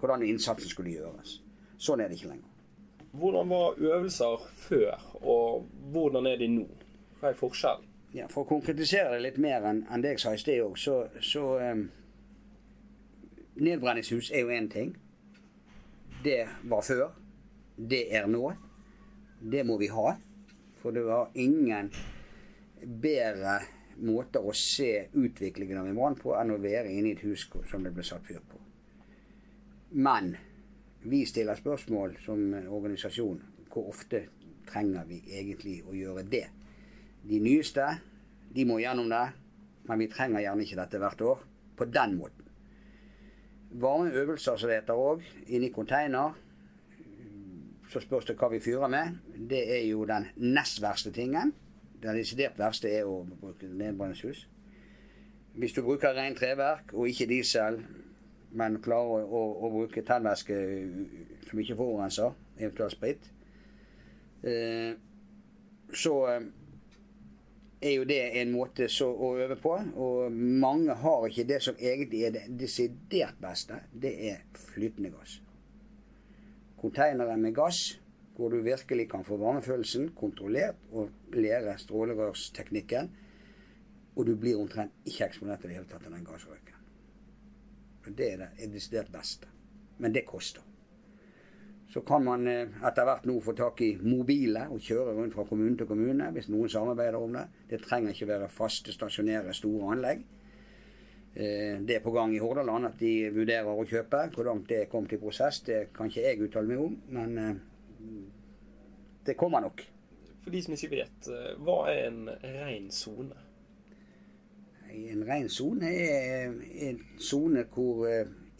[0.00, 1.38] hvordan innsatsen skulle gjøres.
[1.78, 2.50] Sånn er det ikke lenger.
[3.14, 6.64] Hvordan var øvelser før, og hvordan er de nå?
[7.20, 7.90] Hva er forskjellen?
[8.14, 11.00] Ja, For å konkretisere det litt mer enn det jeg sa i sted òg, så,
[11.22, 11.88] så um,
[13.54, 14.96] Nedbrenningshus er jo én ting.
[16.24, 17.12] Det var før.
[17.76, 18.52] Det er nå.
[19.40, 20.14] Det må vi ha.
[20.82, 21.90] For det var ingen
[22.82, 23.60] bedre
[24.02, 27.46] måte å se utviklingen av en brann på enn å være inne i et hus
[27.70, 28.58] som det ble satt fyr på.
[29.94, 30.34] Men
[31.06, 33.38] vi stiller spørsmål som organisasjon
[33.70, 34.24] hvor ofte
[34.66, 36.46] trenger vi egentlig å gjøre det?
[37.24, 37.86] De nyeste
[38.54, 39.24] de må gjennom det,
[39.88, 41.44] men vi trenger gjerne ikke dette hvert år
[41.78, 42.43] på den måten.
[43.80, 46.36] Varme øvelser, som det heter òg, inni container.
[47.90, 49.18] Så spørs det hva vi fyrer med.
[49.50, 51.52] Det er jo den nest verste tingen.
[52.02, 54.44] Den desidert verste er å bruke nedbrenningshus.
[55.54, 57.80] Hvis du bruker rent treverk og ikke diesel,
[58.54, 60.56] men klarer å, å, å bruke tennvæske
[61.48, 63.30] som ikke forurenser, eventuelt sprit,
[64.46, 64.94] eh,
[65.94, 66.46] så eh,
[67.84, 69.74] er jo det en måte å øve på.
[70.00, 73.80] Og mange har ikke det som egentlig er det desidert beste.
[73.92, 75.38] Det er flytende gass.
[76.80, 77.98] Konteinere med gass
[78.34, 83.10] hvor du virkelig kan få varmefølelsen kontrollert og lære strålerørsteknikken.
[84.14, 86.80] Og du blir omtrent ikke eksponert i det hele tatt av den gassrøyken.
[88.04, 89.48] Det er det desidert beste.
[89.98, 90.62] Men det koster.
[91.88, 95.44] Så kan man eh, etter hvert nå få tak i mobile og kjøre rundt fra
[95.48, 97.44] kommune til kommune hvis noen samarbeider om det.
[97.70, 100.24] Det trenger ikke være faste, stasjonære, store anlegg.
[101.34, 104.24] Eh, det er på gang i Hordaland at de vurderer å kjøpe.
[104.34, 106.96] Hvor langt det er kommet i prosess, det kan ikke jeg uttale meg om.
[107.14, 107.52] Men eh,
[109.26, 109.84] det kommer nok.
[110.44, 111.28] For de som ikke vet,
[111.64, 113.38] hva er en ren sone?
[114.94, 116.52] En ren sone er
[116.88, 118.04] en sone hvor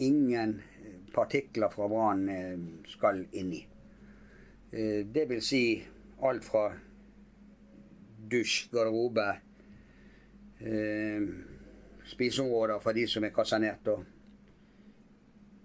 [0.02, 0.56] ingen
[1.14, 3.62] partikler fra brannen eh, skal inn i.
[4.70, 5.64] Eh, det vil si
[6.24, 6.64] alt fra
[8.30, 9.28] dusj, garderobe,
[10.58, 11.28] eh,
[12.04, 13.88] spiseområder for de som er kasernert.
[13.88, 14.04] og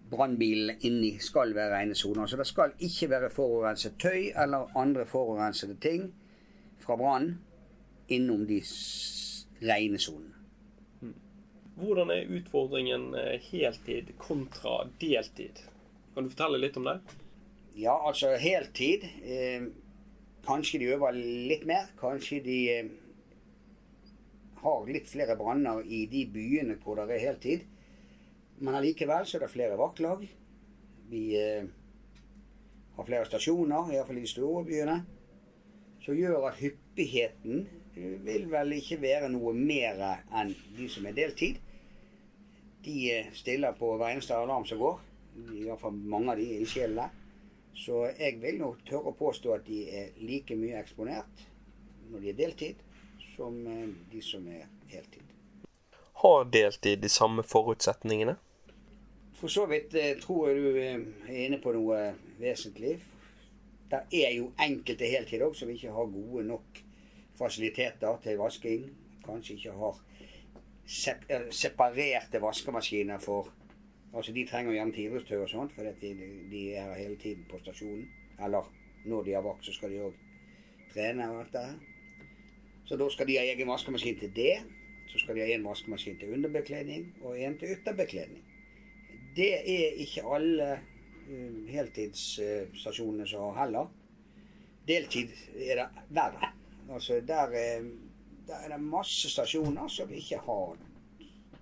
[0.09, 2.25] Brannbilen inni skal være rene soner.
[2.25, 6.09] Så det skal ikke være forurenset tøy eller andre forurensede ting
[6.79, 7.37] fra brannen
[8.09, 8.61] innom de
[9.61, 10.38] rene sonene.
[11.79, 15.61] Hvordan er utfordringen eh, heltid kontra deltid?
[16.13, 16.97] Kan du fortelle litt om det?
[17.79, 19.05] Ja, altså heltid.
[19.23, 19.69] Eh,
[20.43, 21.91] kanskje de øver litt mer.
[21.99, 22.89] Kanskje de eh,
[24.63, 27.63] har litt flere branner i de byene hvor det er heltid.
[28.59, 30.25] Men allikevel så er det flere vaktlag.
[31.09, 31.69] Vi eh,
[32.97, 34.99] har flere stasjoner, iallfall i de store byene.
[36.03, 37.63] Som gjør at hyppigheten
[37.95, 40.03] eh, vil vel ikke være noe mer
[40.35, 41.63] enn de som er deltid.
[42.83, 44.99] De eh, stiller på hver eneste alarm som går.
[45.53, 47.09] I hvert fall mange av de ildsjelene.
[47.79, 51.45] Så jeg vil nå tørre å påstå at de er like mye eksponert
[52.09, 52.79] når de er deltid,
[53.35, 55.23] som eh, de som er heltid.
[56.19, 58.35] Har deltid de samme forutsetningene?
[59.39, 62.01] For så vidt eh, tror jeg du er inne på noe
[62.41, 62.97] vesentlig.
[63.89, 66.81] Det er jo enkelte heltid òg som ikke har gode nok
[67.39, 68.89] fasiliteter til vasking.
[69.23, 70.01] Kanskje ikke har
[70.89, 73.53] separerte vaskemaskiner for
[74.09, 76.09] Altså De trenger gjerne tidligstøy og sånt, for de,
[76.49, 78.07] de er hele tiden på stasjonen.
[78.41, 78.65] Eller
[79.05, 80.15] når de har vakt, så skal de òg
[80.93, 81.75] trene og alt det her.
[82.89, 84.55] Så da skal de ha egen vaskemaskin til det.
[85.11, 88.45] Så skal de ha en vaskemaskin til underbekledning og en til ytterbekledning.
[89.37, 90.71] Det er ikke alle
[91.29, 93.91] uh, heltidsstasjonene som har heller.
[94.89, 96.49] Deltid er det verre.
[96.89, 97.85] Altså der, eh,
[98.49, 100.77] der er det masse stasjoner som ikke har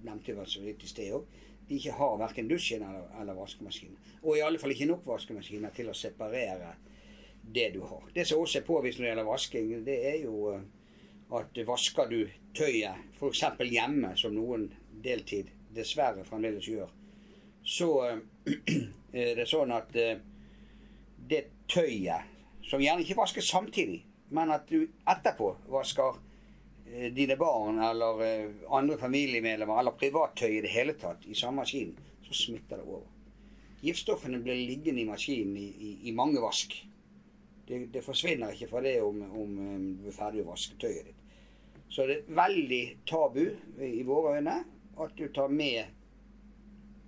[0.08, 1.24] Nevnte jo så vidt i sted òg.
[1.68, 3.96] De ikke har verken dusjen eller, eller vaskemaskin.
[4.22, 6.76] Og i alle fall ikke nok vaskemaskiner til å separere
[7.42, 8.06] det du har.
[8.14, 10.62] Det som også er påvist når det gjelder vasking, det er jo eh,
[11.40, 12.20] at vasker du
[12.56, 13.44] tøyet f.eks.
[13.72, 14.70] hjemme, som noen
[15.04, 16.94] deltid dessverre fremdeles gjør,
[17.68, 18.54] så eh,
[19.26, 20.22] er det sånn at eh,
[21.28, 22.36] det tøyet,
[22.68, 26.22] som gjerne ikke vaskes samtidig, men at du etterpå vasker
[27.16, 31.94] dine barn eller eh, andre familiemedlemmer eller privattøy i det hele tatt i samme maskin,
[32.26, 33.06] så smitter det over.
[33.84, 36.74] Giftstoffene blir liggende i maskinen i, i, i mange vask.
[37.68, 41.12] Det, det forsvinner ikke fra det om, om eh, du er ferdig å vaske tøyet
[41.12, 41.24] ditt.
[41.90, 43.46] Så det er veldig tabu
[43.80, 44.58] i våre øyne
[45.00, 45.86] at du tar med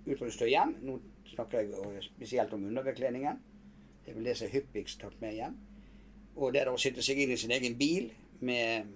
[0.06, 0.76] utrustning hjem.
[0.86, 0.98] Nå
[1.34, 3.40] snakker jeg eh, spesielt om underbekledningen.
[4.04, 5.58] Det er vel det som er hyppigst tatt med hjem.
[6.40, 8.08] Og det å sitte seg inn i sin egen bil
[8.46, 8.88] med,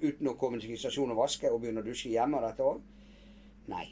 [0.00, 2.82] uten å komme til stasjonen og vaske og begynne å dusje hjemme og dette òg.
[3.72, 3.86] Nei.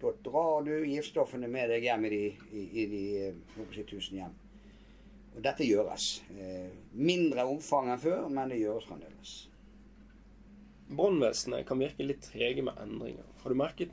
[0.00, 2.22] Da drar du giftstoffene med deg hjem i de,
[2.56, 3.02] i, i de
[3.74, 4.36] si, tusen hjem.
[5.36, 6.06] Og dette gjøres.
[6.40, 9.34] Eh, mindre omfang enn før, men det gjøres fremdeles.
[10.90, 13.28] Brannvesenet kan virke litt trege med endringer.
[13.44, 13.92] Har du merket,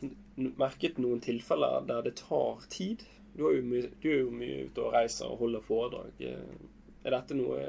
[0.58, 3.04] merket noen tilfeller der det tar tid?
[3.36, 6.24] Du, er jo mye, du er jo mye ute og reiser og holder foredrag.
[6.24, 6.74] Eh,
[7.08, 7.62] Er dette noe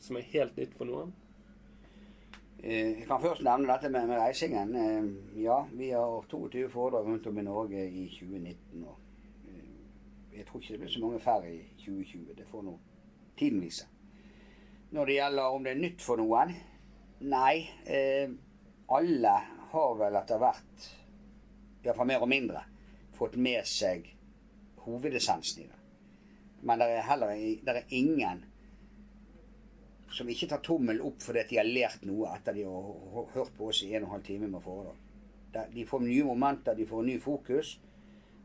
[0.00, 1.10] som er helt nytt for noen?
[2.62, 4.76] Eh, Jeg kan først nevne dette med, med reisingen.
[4.76, 8.84] Eh, Ja, vi har 22 foredrag rundt om i Norge i 2019.
[8.84, 8.96] Og
[9.48, 12.34] eh, jeg tror ikke det blir så mange færre i 2020.
[12.36, 12.78] Det får nå
[13.38, 13.86] tiden vise.
[14.90, 16.54] Når det gjelder om det er nytt for noen
[17.20, 17.68] Nei.
[17.86, 18.28] Eh,
[18.88, 19.32] alle
[19.72, 20.84] har vel etter hvert,
[21.82, 22.60] iallfall mer og mindre,
[23.16, 24.04] fått med seg
[24.84, 25.78] hovedessensen i det.
[26.62, 27.32] Men det er heller
[27.64, 28.44] det er ingen
[30.16, 33.68] som ikke tar tommel opp fordi de har lært noe etter de har hørt på
[33.70, 35.02] oss i en og en halv time med foredrag.
[35.72, 37.78] De- får nye momenter, de får ny fokus,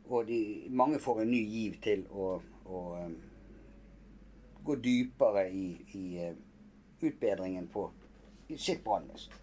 [0.07, 2.33] og de, mange får en ny giv til å,
[2.67, 3.15] å um,
[4.63, 6.35] gå dypere i, i uh,
[7.01, 7.87] utbedringen på
[8.57, 9.39] sitt brannvesen.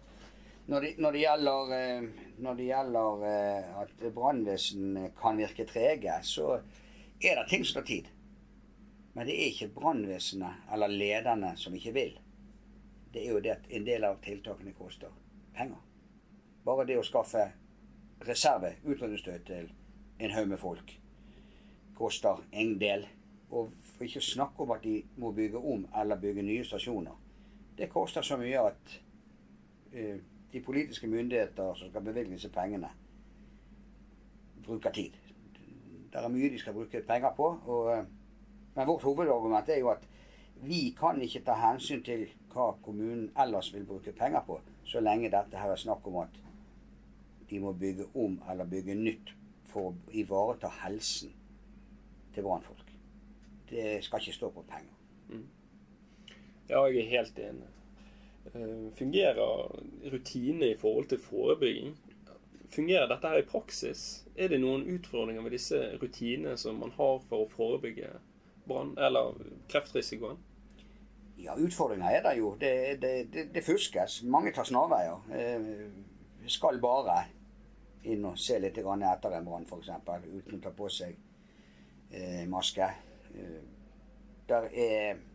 [0.69, 6.59] Når når det gjelder, uh, når det gjelder uh, at brannvesen kan virke trege, så
[7.21, 8.13] er det ting som tar tid.
[9.13, 12.17] Men det er ikke brannvesenet eller lederne som ikke vil.
[13.13, 15.13] Det er jo det at en del av tiltakene koster
[15.55, 15.79] penger.
[16.65, 17.47] Bare det å skaffe
[18.27, 19.71] reserve, utrydningsstøt til
[20.19, 20.93] en haug med folk,
[21.97, 23.07] koster en del.
[23.49, 27.15] Og for ikke å snakke om at de må bygge om eller bygge nye stasjoner.
[27.77, 28.93] Det koster så mye at
[29.93, 30.19] eh,
[30.51, 32.91] de politiske myndigheter som skal bevilge disse pengene,
[34.65, 35.17] bruker tid.
[36.11, 37.49] Det er mye de skal bruke penger på.
[37.65, 38.05] og eh,
[38.79, 40.05] men vårt hovedargument er jo at
[40.63, 42.21] vi kan ikke ta hensyn til
[42.53, 46.37] hva kommunen ellers vil bruke penger på, så lenge dette her er snakk om at
[47.49, 49.33] de må bygge om eller bygge nytt
[49.67, 51.33] for å ivareta helsen
[52.33, 52.93] til brannfolk.
[53.69, 54.95] Det skal ikke stå på penger.
[56.69, 57.67] Ja, jeg er helt enig.
[58.53, 59.75] Eh, Fungerer
[60.13, 61.97] rutinene i forhold til forebygging?
[62.69, 64.23] Fungerer dette her i praksis?
[64.37, 68.11] Er det noen utfordringer ved disse rutinene som man har for å forebygge
[68.69, 69.33] brann, eller
[69.71, 70.37] kreftrisikoen?
[71.39, 72.53] Ja, utfordringer er det jo.
[72.59, 74.21] Det, det, det, det fuskes.
[74.23, 75.21] Mange tar snarveier.
[75.35, 75.69] Eh,
[76.51, 77.21] skal bare
[78.09, 79.89] inn og se litt etter en brann, f.eks.
[80.27, 81.15] Uten å ta på seg
[82.11, 82.91] eh, maske.
[83.35, 83.59] Eh,
[84.49, 85.25] der er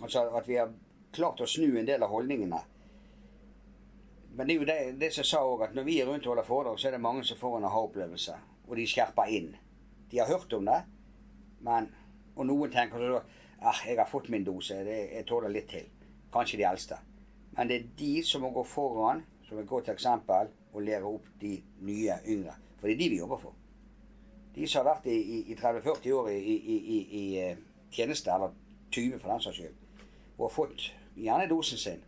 [0.00, 0.70] Altså at vi har
[1.12, 2.56] klart å snu en del av holdningene.
[4.32, 6.32] Men det er jo det, det som sa òg, at når vi er rundt og
[6.32, 8.36] holder foredrag, så er det mange som får en aha-opplevelse.
[8.70, 9.50] Og de skjerper inn.
[10.08, 10.78] De har hørt om det,
[11.66, 11.90] men
[12.40, 15.88] Og noen tenker sånn ah, jeg har fått min dose, det, jeg tåler litt til.
[16.32, 16.96] Kanskje de eldste.
[17.56, 21.26] Men det er de som må gå foran som et godt eksempel og lære opp
[21.40, 22.54] de nye yngre.
[22.78, 23.56] For det er de vi jobber for.
[24.54, 26.54] De som har vært i, i, i 30-40 år i,
[27.20, 27.58] i, eh,
[27.92, 28.54] tjeneste, eller
[28.90, 30.06] 20 for den saks skyld,
[30.38, 30.86] og har fått
[31.18, 32.00] gjerne dosen sin.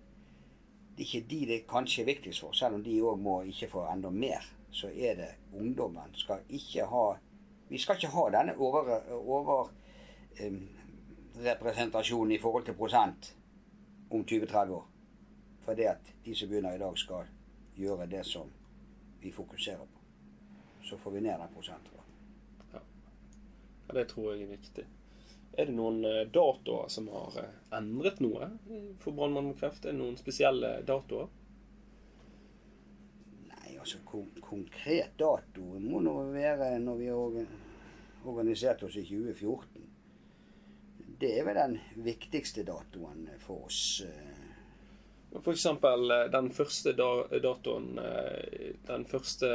[0.96, 3.70] Det er ikke de det kanskje er viktigst for, selv om de òg må ikke
[3.70, 4.46] få enda mer.
[4.72, 7.04] Så er det ungdommen skal ikke ha
[7.68, 9.70] Vi skal ikke ha denne over, over,
[10.40, 13.36] um, i forhold til prosent
[14.10, 14.86] om 20-30 år.
[15.62, 17.28] For det at de som begynner i dag, skal
[17.76, 18.50] gjøre det som
[19.20, 20.00] vi fokuserer på.
[20.82, 22.00] Så får vi ned den prosenten.
[22.72, 22.80] Ja.
[23.88, 24.86] ja, det tror jeg er viktig.
[25.52, 28.48] Er det noen eh, datoer som har eh, endret noe
[29.00, 29.84] for brannmann med kreft?
[29.84, 31.28] Er det noen spesielle datoer?
[33.50, 39.91] Nei, altså kon konkret dato må nå være når vi organiserte oss i 2014.
[41.22, 44.02] Det er vel den viktigste datoen for oss.
[44.02, 45.38] Eh.
[45.38, 45.66] F.eks.
[46.32, 47.98] den første datoen,
[48.88, 49.46] den første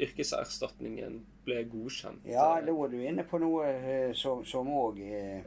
[0.00, 2.24] yrkeserstatningen ble godkjent.
[2.30, 5.44] Ja, da var du inne på noe som òg er,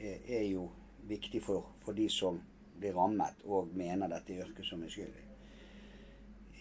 [0.00, 0.70] er, jo
[1.06, 2.40] viktig for, for, de som
[2.80, 5.24] blir rammet og mener dette er yrket som er skyld i.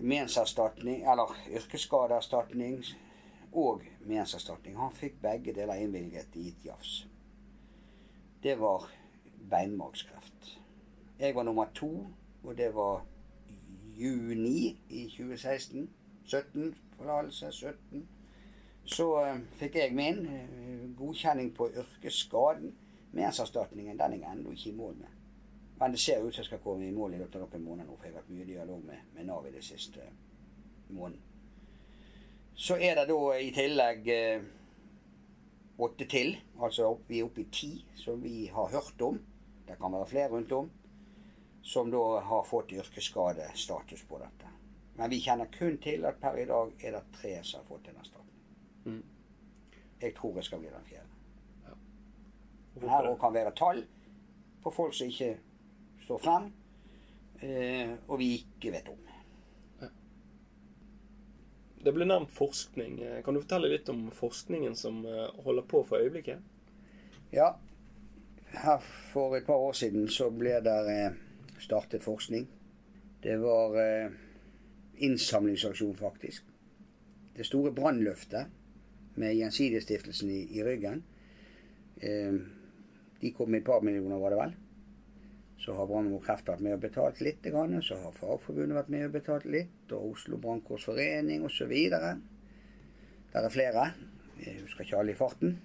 [0.00, 2.84] menserstatning, eller yrkesskadeerstatning
[3.52, 4.76] og menserstatning.
[4.78, 7.06] Han fikk begge deler innvilget i et jafs.
[8.42, 8.90] Det var
[9.50, 10.60] beinmargskreft.
[11.18, 12.06] Jeg var nummer to,
[12.42, 13.04] og det var
[13.96, 15.90] juni i 2016.
[16.24, 18.08] 17, forlatelse 17.
[18.84, 22.74] Så uh, fikk jeg min uh, godkjenning på yrkesskaden.
[23.14, 25.20] Menserstatningen den er jeg ennå ikke i mål med.
[25.78, 27.90] Men det ser ut som jeg skal komme i mål i løpet av noen måneder
[27.90, 30.06] nå, for jeg har vært mye dialog med, med Nav i det siste
[30.88, 31.22] måneden.
[32.54, 34.44] Så er det da i tillegg eh,
[35.82, 39.18] åtte til, altså opp, vi er oppe i ti som vi har hørt om.
[39.66, 40.70] Det kan være flere rundt om.
[41.64, 44.50] Som da har fått yrkesskadestatus på dette.
[44.94, 47.88] Men vi kjenner kun til at per i dag er det tre som har fått
[47.90, 48.44] en erstatning.
[48.84, 49.02] Mm.
[50.02, 51.10] Jeg tror jeg skal bli den fjerde.
[52.82, 53.84] Her òg kan være tall
[54.64, 55.36] på folk som ikke
[56.04, 56.48] står frem,
[57.40, 59.04] eh, og vi ikke vet om.
[61.84, 62.96] Det ble nevnt forskning.
[63.24, 66.40] Kan du fortelle litt om forskningen som eh, holder på for øyeblikket?
[67.34, 67.50] Ja.
[68.54, 68.80] Her
[69.12, 71.18] for et par år siden så ble det eh,
[71.60, 72.46] startet forskning.
[73.20, 74.16] Det var eh,
[75.04, 76.48] innsamlingsaksjon, faktisk.
[77.36, 78.48] Det store brannløftet
[79.20, 81.04] med Gjensidigestiftelsen i, i ryggen.
[83.20, 84.54] De kom med et par millioner, var det vel.
[85.64, 87.46] Så har Brann og kreft vært med og betalt litt.
[87.86, 89.92] Så har Fagforbundet vært med og betalt litt.
[89.94, 91.72] Og Oslo Brannkorsforening osv.
[93.34, 93.86] Der er flere,
[94.42, 95.56] jeg husker ikke alle i farten,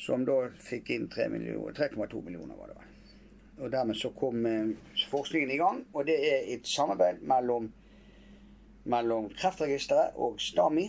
[0.00, 2.88] som da fikk inn 3,2 millioner, millioner, var det vel.
[3.62, 4.72] Og dermed så kom eh,
[5.10, 5.84] forskningen i gang.
[5.92, 7.68] Og det er et samarbeid mellom,
[8.90, 10.88] mellom Kreftregisteret og STAMI,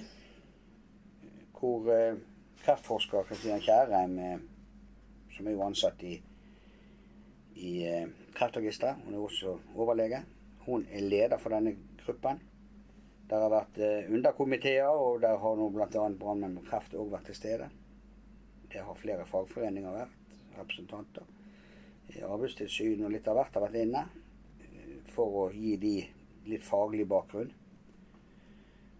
[1.59, 2.17] hvor eh,
[2.63, 4.39] kreftforsker Kristian Kjærheim, eh,
[5.35, 6.15] som er jo ansatt i
[7.55, 9.03] i eh, Kreftregisteret.
[9.05, 10.23] Hun er også overlege.
[10.65, 12.39] Hun er leder for denne gruppen.
[13.29, 15.87] Der har vært eh, underkomiteer, og der har nå bl.a.
[15.93, 17.69] brannmenn med kreft òg vært til stede.
[18.73, 21.29] Det har flere fagforeninger vært, representanter.
[22.13, 24.07] Arbeidstilsynet og litt av hvert har vært inne
[24.65, 25.97] eh, for å gi de
[26.49, 27.53] litt faglig bakgrunn.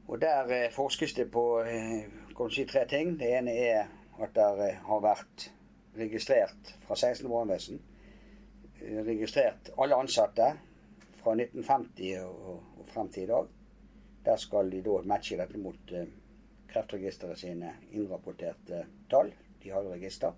[0.07, 2.07] Og der eh, forskes det på eh,
[2.51, 3.17] si tre ting.
[3.19, 3.85] Det ene er
[4.21, 5.49] at det eh, har vært
[5.97, 7.81] registrert fra 16 brannvesen
[8.83, 10.53] registrert alle ansatte
[11.21, 13.47] fra 1950 og, og frem til i dag.
[14.25, 16.05] Der skal de da matche dette mot uh,
[16.73, 19.29] Kreftregisteret sine innrapporterte tall.
[19.63, 20.33] De har register.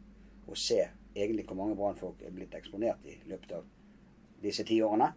[0.47, 0.82] Og se
[1.16, 3.64] egentlig hvor mange brannfolk er blitt eksponert i løpet av
[4.43, 5.14] disse ti årene.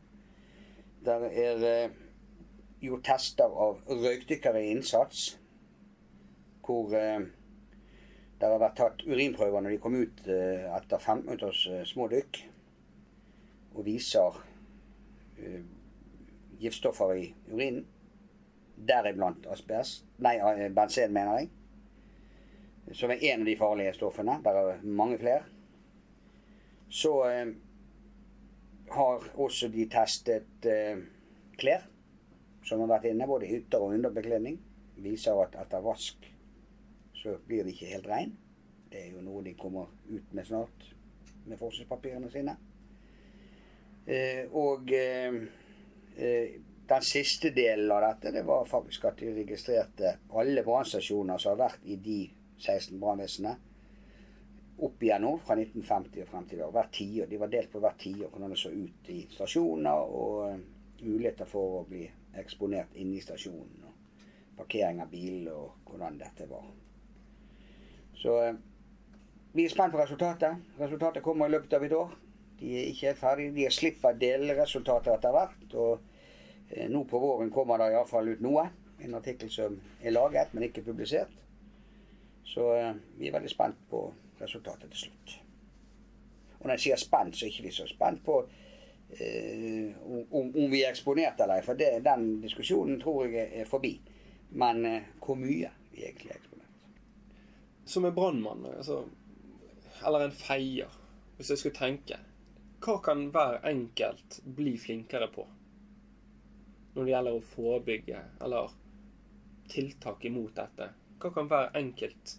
[1.04, 1.96] Der er uh,
[2.80, 5.32] gjort tester av røykdykkere i innsats.
[6.64, 7.26] Hvor uh,
[8.38, 12.38] det har vært tatt urinprøver når de kom ut etter 15 minutters små dykk
[13.78, 14.40] og viser
[15.38, 15.62] eh,
[16.58, 17.86] giftstoffer i urinen.
[18.88, 20.36] Deriblant asbest Nei,
[20.74, 21.48] bensin, mener jeg.
[22.94, 24.38] Som er en av de farlige stoffene.
[24.42, 25.42] Det er mange flere.
[26.88, 27.52] Så eh,
[28.94, 31.02] har også de testet eh,
[31.58, 31.86] klær
[32.66, 34.58] som har vært inne, både i hytter og underbekledning.
[35.00, 36.26] Viser at etter vask
[37.18, 38.32] så blir det ikke helt rein.
[38.88, 40.88] Det er jo noe de kommer ut med snart
[41.48, 42.56] med forskningspapirene sine.
[44.08, 45.42] Eh, og eh,
[46.16, 46.58] eh,
[46.88, 51.66] den siste delen av dette det var faktisk at de registrerte alle brannstasjoner som har
[51.66, 52.20] vært i de
[52.56, 53.56] 16 brannvesenene
[54.78, 56.72] opp igjennom fra 1950 og frem til i dag.
[56.72, 57.28] Hvert tiår.
[57.30, 60.58] De var delt på hvert tiår hvordan det så ut i stasjoner, og uh,
[61.02, 62.04] muligheter for å bli
[62.38, 63.88] eksponert inne i stasjonen.
[63.88, 66.66] Og parkering av biler og hvordan dette var.
[68.18, 68.58] Så uh,
[69.54, 70.64] vi er spent på resultatet.
[70.80, 72.14] Resultatet kommer i løpet av et år.
[72.58, 73.54] De er ikke ferdige.
[73.56, 75.66] De har slipper delresultater etter hvert.
[75.74, 75.98] Og
[76.74, 78.68] uh, nå på våren kommer det iallfall ut noe.
[79.04, 81.34] En artikkel som er laget, men ikke publisert.
[82.48, 82.64] Så
[83.18, 84.06] vi er veldig spent på
[84.40, 85.34] resultatet til slutt.
[86.58, 88.38] Og når jeg sier spent, så er ikke vi så spent på
[89.10, 93.68] eh, om, om, vi er eksponert eller ei, for det, den diskusjonen tror jeg er
[93.68, 93.94] forbi.
[94.58, 96.47] Men eh, hvor mye vi egentlig er eksponert.
[97.88, 99.02] Som en brannmann, altså,
[100.06, 100.92] eller en feier,
[101.38, 102.18] hvis jeg skulle tenke
[102.84, 105.46] Hva kan hver enkelt bli flinkere på?
[106.94, 108.76] Når det gjelder å forebygge eller
[109.68, 110.90] tiltak imot dette.
[111.18, 112.36] Hva kan hver enkelt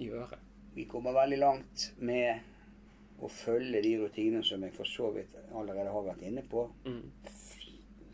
[0.00, 0.38] gjøre?
[0.74, 5.92] Vi kommer veldig langt med å følge de rutinene som jeg for så vidt allerede
[5.92, 6.64] har vært inne på.
[6.86, 7.04] Mm.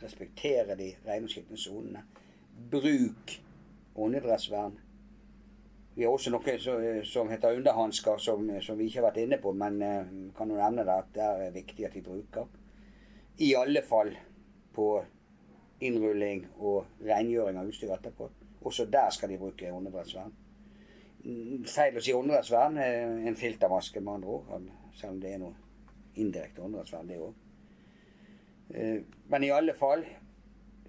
[0.03, 2.05] Respektere de rene og skitne sonene.
[2.73, 3.39] Bruk
[3.99, 4.77] åndedrettsvern.
[5.99, 6.55] Vi har også noe
[7.11, 10.59] som heter underhansker, som, som, vi ikke har vært inne på, men uh, kan jo
[10.61, 12.51] nevne det at det er viktig at de bruker.
[13.43, 14.13] I alle fall
[14.75, 14.91] på
[15.83, 18.31] innrulling og rengjøring av utstyr etterpå.
[18.71, 20.37] Også der skal de bruke åndedrettsvern
[21.69, 22.79] feil å si åndedrettsvern.
[22.79, 24.71] En filtermaske, med andre ord.
[24.95, 25.55] Selv om det er noe
[26.19, 27.35] indirekte åndedrettsvern, det òg.
[28.75, 28.99] Eh,
[29.33, 30.05] men i alle fall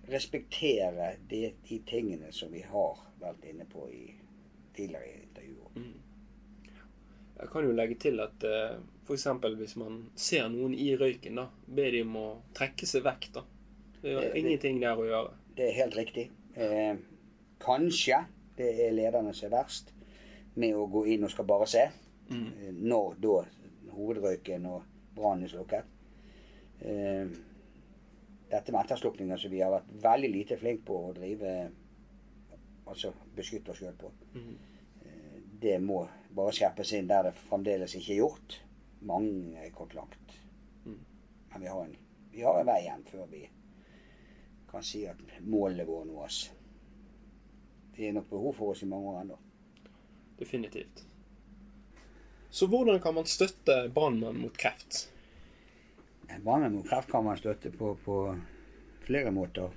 [0.09, 4.03] respektere de, de, tingene som vi har vært inne på i
[4.79, 5.75] tidligere intervjuer.
[5.75, 6.73] Mm.
[7.39, 9.27] Jeg kan jo legge til at uh, eh, f.eks.
[9.61, 12.27] hvis man ser noen i røyken, da, be de om å
[12.57, 13.31] trekke seg vekk.
[13.37, 13.45] da.
[14.01, 15.31] Det er det, ingenting der å gjøre.
[15.55, 16.29] Det er helt riktig.
[16.55, 16.99] Eh,
[17.59, 18.21] kanskje
[18.59, 19.91] det er lederne som er verst
[20.59, 21.85] med å gå inn og skal bare se.
[22.29, 22.47] Mm.
[22.47, 23.41] Eh, når da
[23.95, 25.95] hovedrøyken og brannen er slukket.
[26.79, 27.35] Eh,
[28.49, 31.59] dette med etterslukninger som vi har vært veldig lite flinke på å drive
[32.89, 34.07] Altså beskytte oss sjøl på.
[34.33, 34.53] Mm.
[35.59, 36.03] Det må
[36.35, 38.59] bare skjerpes inn der det fremdeles ikke er gjort.
[39.09, 40.37] Mange er kommet langt.
[40.85, 41.01] Mm.
[41.51, 41.95] Men vi har, en,
[42.31, 43.43] vi har en vei igjen før vi
[44.69, 46.41] kan si at målene våre nås.
[47.95, 49.37] Det er nok behov for oss i mange år ennå.
[50.39, 51.05] Definitivt.
[52.49, 55.09] Så hvordan kan man støtte brannmenn mot kreft?
[56.43, 58.37] Brannmenn mot kreft kan man støtte på, på,
[59.05, 59.73] flere måter.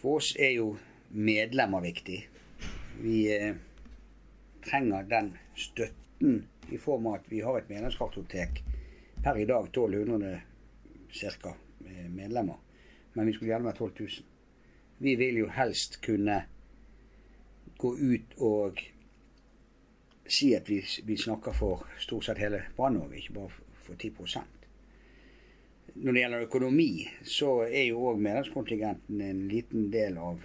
[0.00, 0.70] For oss er jo
[1.08, 2.20] medlemmer viktig.
[3.00, 3.56] Vi eh,
[4.64, 8.62] trenger den støtten i form av at vi har et medlemskartotek.
[9.24, 10.40] Per i dag 1200
[11.10, 11.54] ca.
[11.86, 12.56] Eh, medlemmer.
[13.12, 14.08] Men vi skulle gjerne vært 12 000.
[14.98, 16.42] Vi vil jo helst kunne
[17.80, 18.80] gå ut og
[20.30, 23.50] si at vi, vi, snakker for stort sett hele Brann-Norge, ikke bare
[23.82, 24.44] for 10%
[25.94, 30.44] Når det gjelder økonomi, så er jo òg medlemskontingenten en liten del av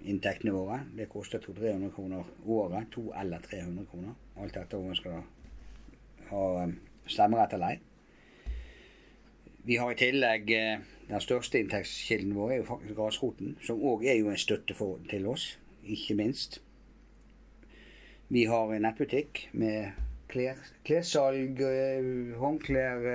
[0.00, 0.80] eh, inntektene våre.
[0.96, 2.90] Det koster 200-300 kroner året.
[2.94, 4.14] 200 eller 300 kroner.
[4.36, 5.22] Alt etter om man skal
[6.30, 7.80] ha um, stemmerett eller ei.
[9.66, 14.04] Vi har i tillegg eh, den største inntektskilden vår er jo faktisk grasroten, som òg
[14.06, 16.60] er jo en støtte for, til oss, ikke minst.
[18.28, 19.94] Vi har en nettbutikk med
[20.30, 23.06] klessalg, eh, håndklær,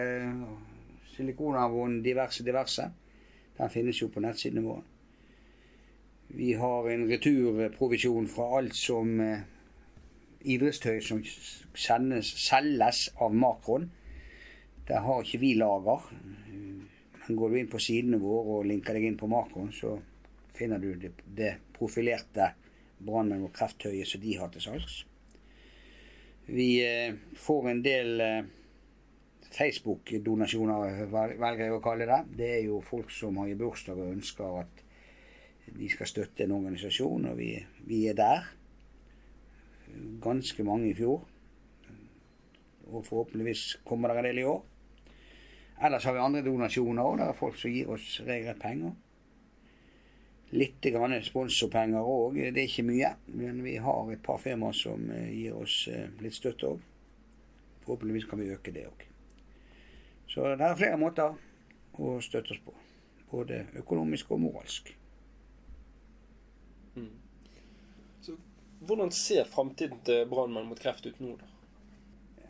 [1.16, 2.92] silikonavånd, diverse, diverse.
[3.58, 4.84] Den finnes jo på nettsidene våre.
[6.34, 9.42] Vi har en returprovisjon fra alt som eh,
[10.48, 11.20] idrettstøy som
[11.76, 13.90] sendes, selges av Makron.
[14.88, 16.08] Der har ikke vi lager.
[17.28, 19.98] Men går du inn på sidene våre og linker deg inn på Makron, så
[20.56, 22.54] finner du det, det profilerte
[23.02, 25.02] brannmenn og krefttøyet som de har til salgs.
[26.48, 28.50] Vi eh, får en del eh,
[29.52, 32.22] Facebook-donasjoner, velger jeg å kalle det.
[32.40, 34.84] Det er jo folk som har i bursdag og ønsker at
[35.78, 37.54] de skal støtte en organisasjon, og vi,
[37.88, 38.50] vi er der.
[40.22, 41.24] Ganske mange i fjor.
[42.92, 44.66] Og forhåpentligvis kommer det en del i år.
[45.84, 47.18] ellers har vi andre donasjoner òg.
[47.18, 48.92] Det er folk som gir oss regelrett penger.
[50.52, 52.38] Litt grann sponsorpenger òg.
[52.54, 53.14] Det er ikke mye.
[53.28, 56.84] Men vi har et par firmaer som eh, gir oss eh, litt støtte òg.
[57.86, 59.08] Forhåpentligvis kan vi øke det òg.
[60.28, 61.34] Så det er flere måter
[62.00, 62.76] å støtte oss på.
[63.32, 64.94] Både økonomisk og moralsk.
[66.96, 67.12] Mm.
[68.22, 68.36] Så
[68.86, 71.48] hvordan ser framtiden til Brannmenn mot kreft ut nå, da?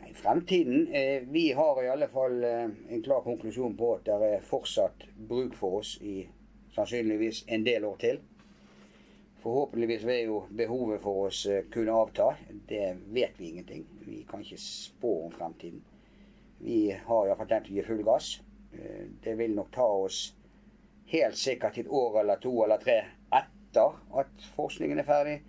[0.08, 4.32] I fremtiden eh, Vi har i alle fall eh, en klar konklusjon på at det
[4.36, 6.26] er fortsatt bruk for oss i
[6.74, 8.20] sannsynligvis en del år til.
[9.42, 12.34] Forhåpentligvis vil jo behovet for oss eh, kunne avta.
[12.68, 13.86] Det vet vi ingenting.
[14.04, 15.80] Vi kan ikke spå om fremtiden.
[16.58, 18.36] Vi har iallfall tenkt å gi full gass.
[18.76, 20.20] Eh, det vil nok ta oss
[21.12, 23.00] helt sikkert et år eller to eller tre
[23.34, 25.40] etter at forskningen er ferdig.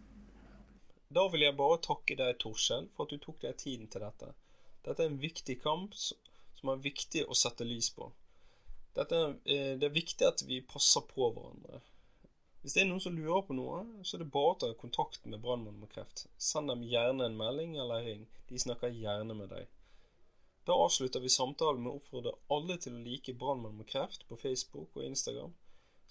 [1.13, 4.27] Da vil jeg bare takke deg, Torskjell, for at du tok deg tiden til dette.
[4.83, 5.93] Dette er en viktig kamp
[6.59, 8.09] som er viktig å sette lys på.
[8.97, 11.81] Dette, eh, det er viktig at vi passer på hverandre.
[12.61, 15.27] Hvis det er noen som lurer på noe, så er det bare å ta kontakt
[15.29, 16.25] med Brannmannen med kreft.
[16.41, 18.25] Send dem gjerne en melding eller ring.
[18.49, 19.69] De snakker gjerne med deg.
[20.67, 24.35] Da avslutter vi samtalen med å oppfordre alle til å like Brannmannen med kreft på
[24.41, 25.53] Facebook og Instagram.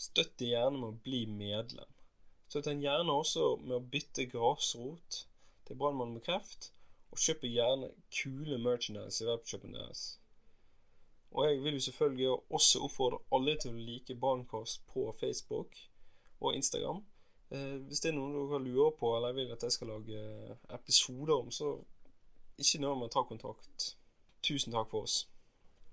[0.01, 1.91] Støtt de gjerne med å bli medlem.
[2.49, 5.25] Støtt den gjerne også med å bytte grasrot
[5.67, 6.71] til Brannmannen med kreft,
[7.13, 10.07] og kjøpe gjerne kule merchandise i webshopen deres.
[11.31, 15.77] Og jeg vil jo selvfølgelig også oppfordre alle til å like Brannkast på Facebook
[16.41, 17.03] og Instagram.
[17.51, 20.23] Eh, hvis det er noen dere lurer på eller vil at jeg skal lage
[20.75, 21.77] episoder om, så
[22.59, 23.93] ikke nøl med å ta kontakt.
[24.43, 25.27] Tusen takk for oss.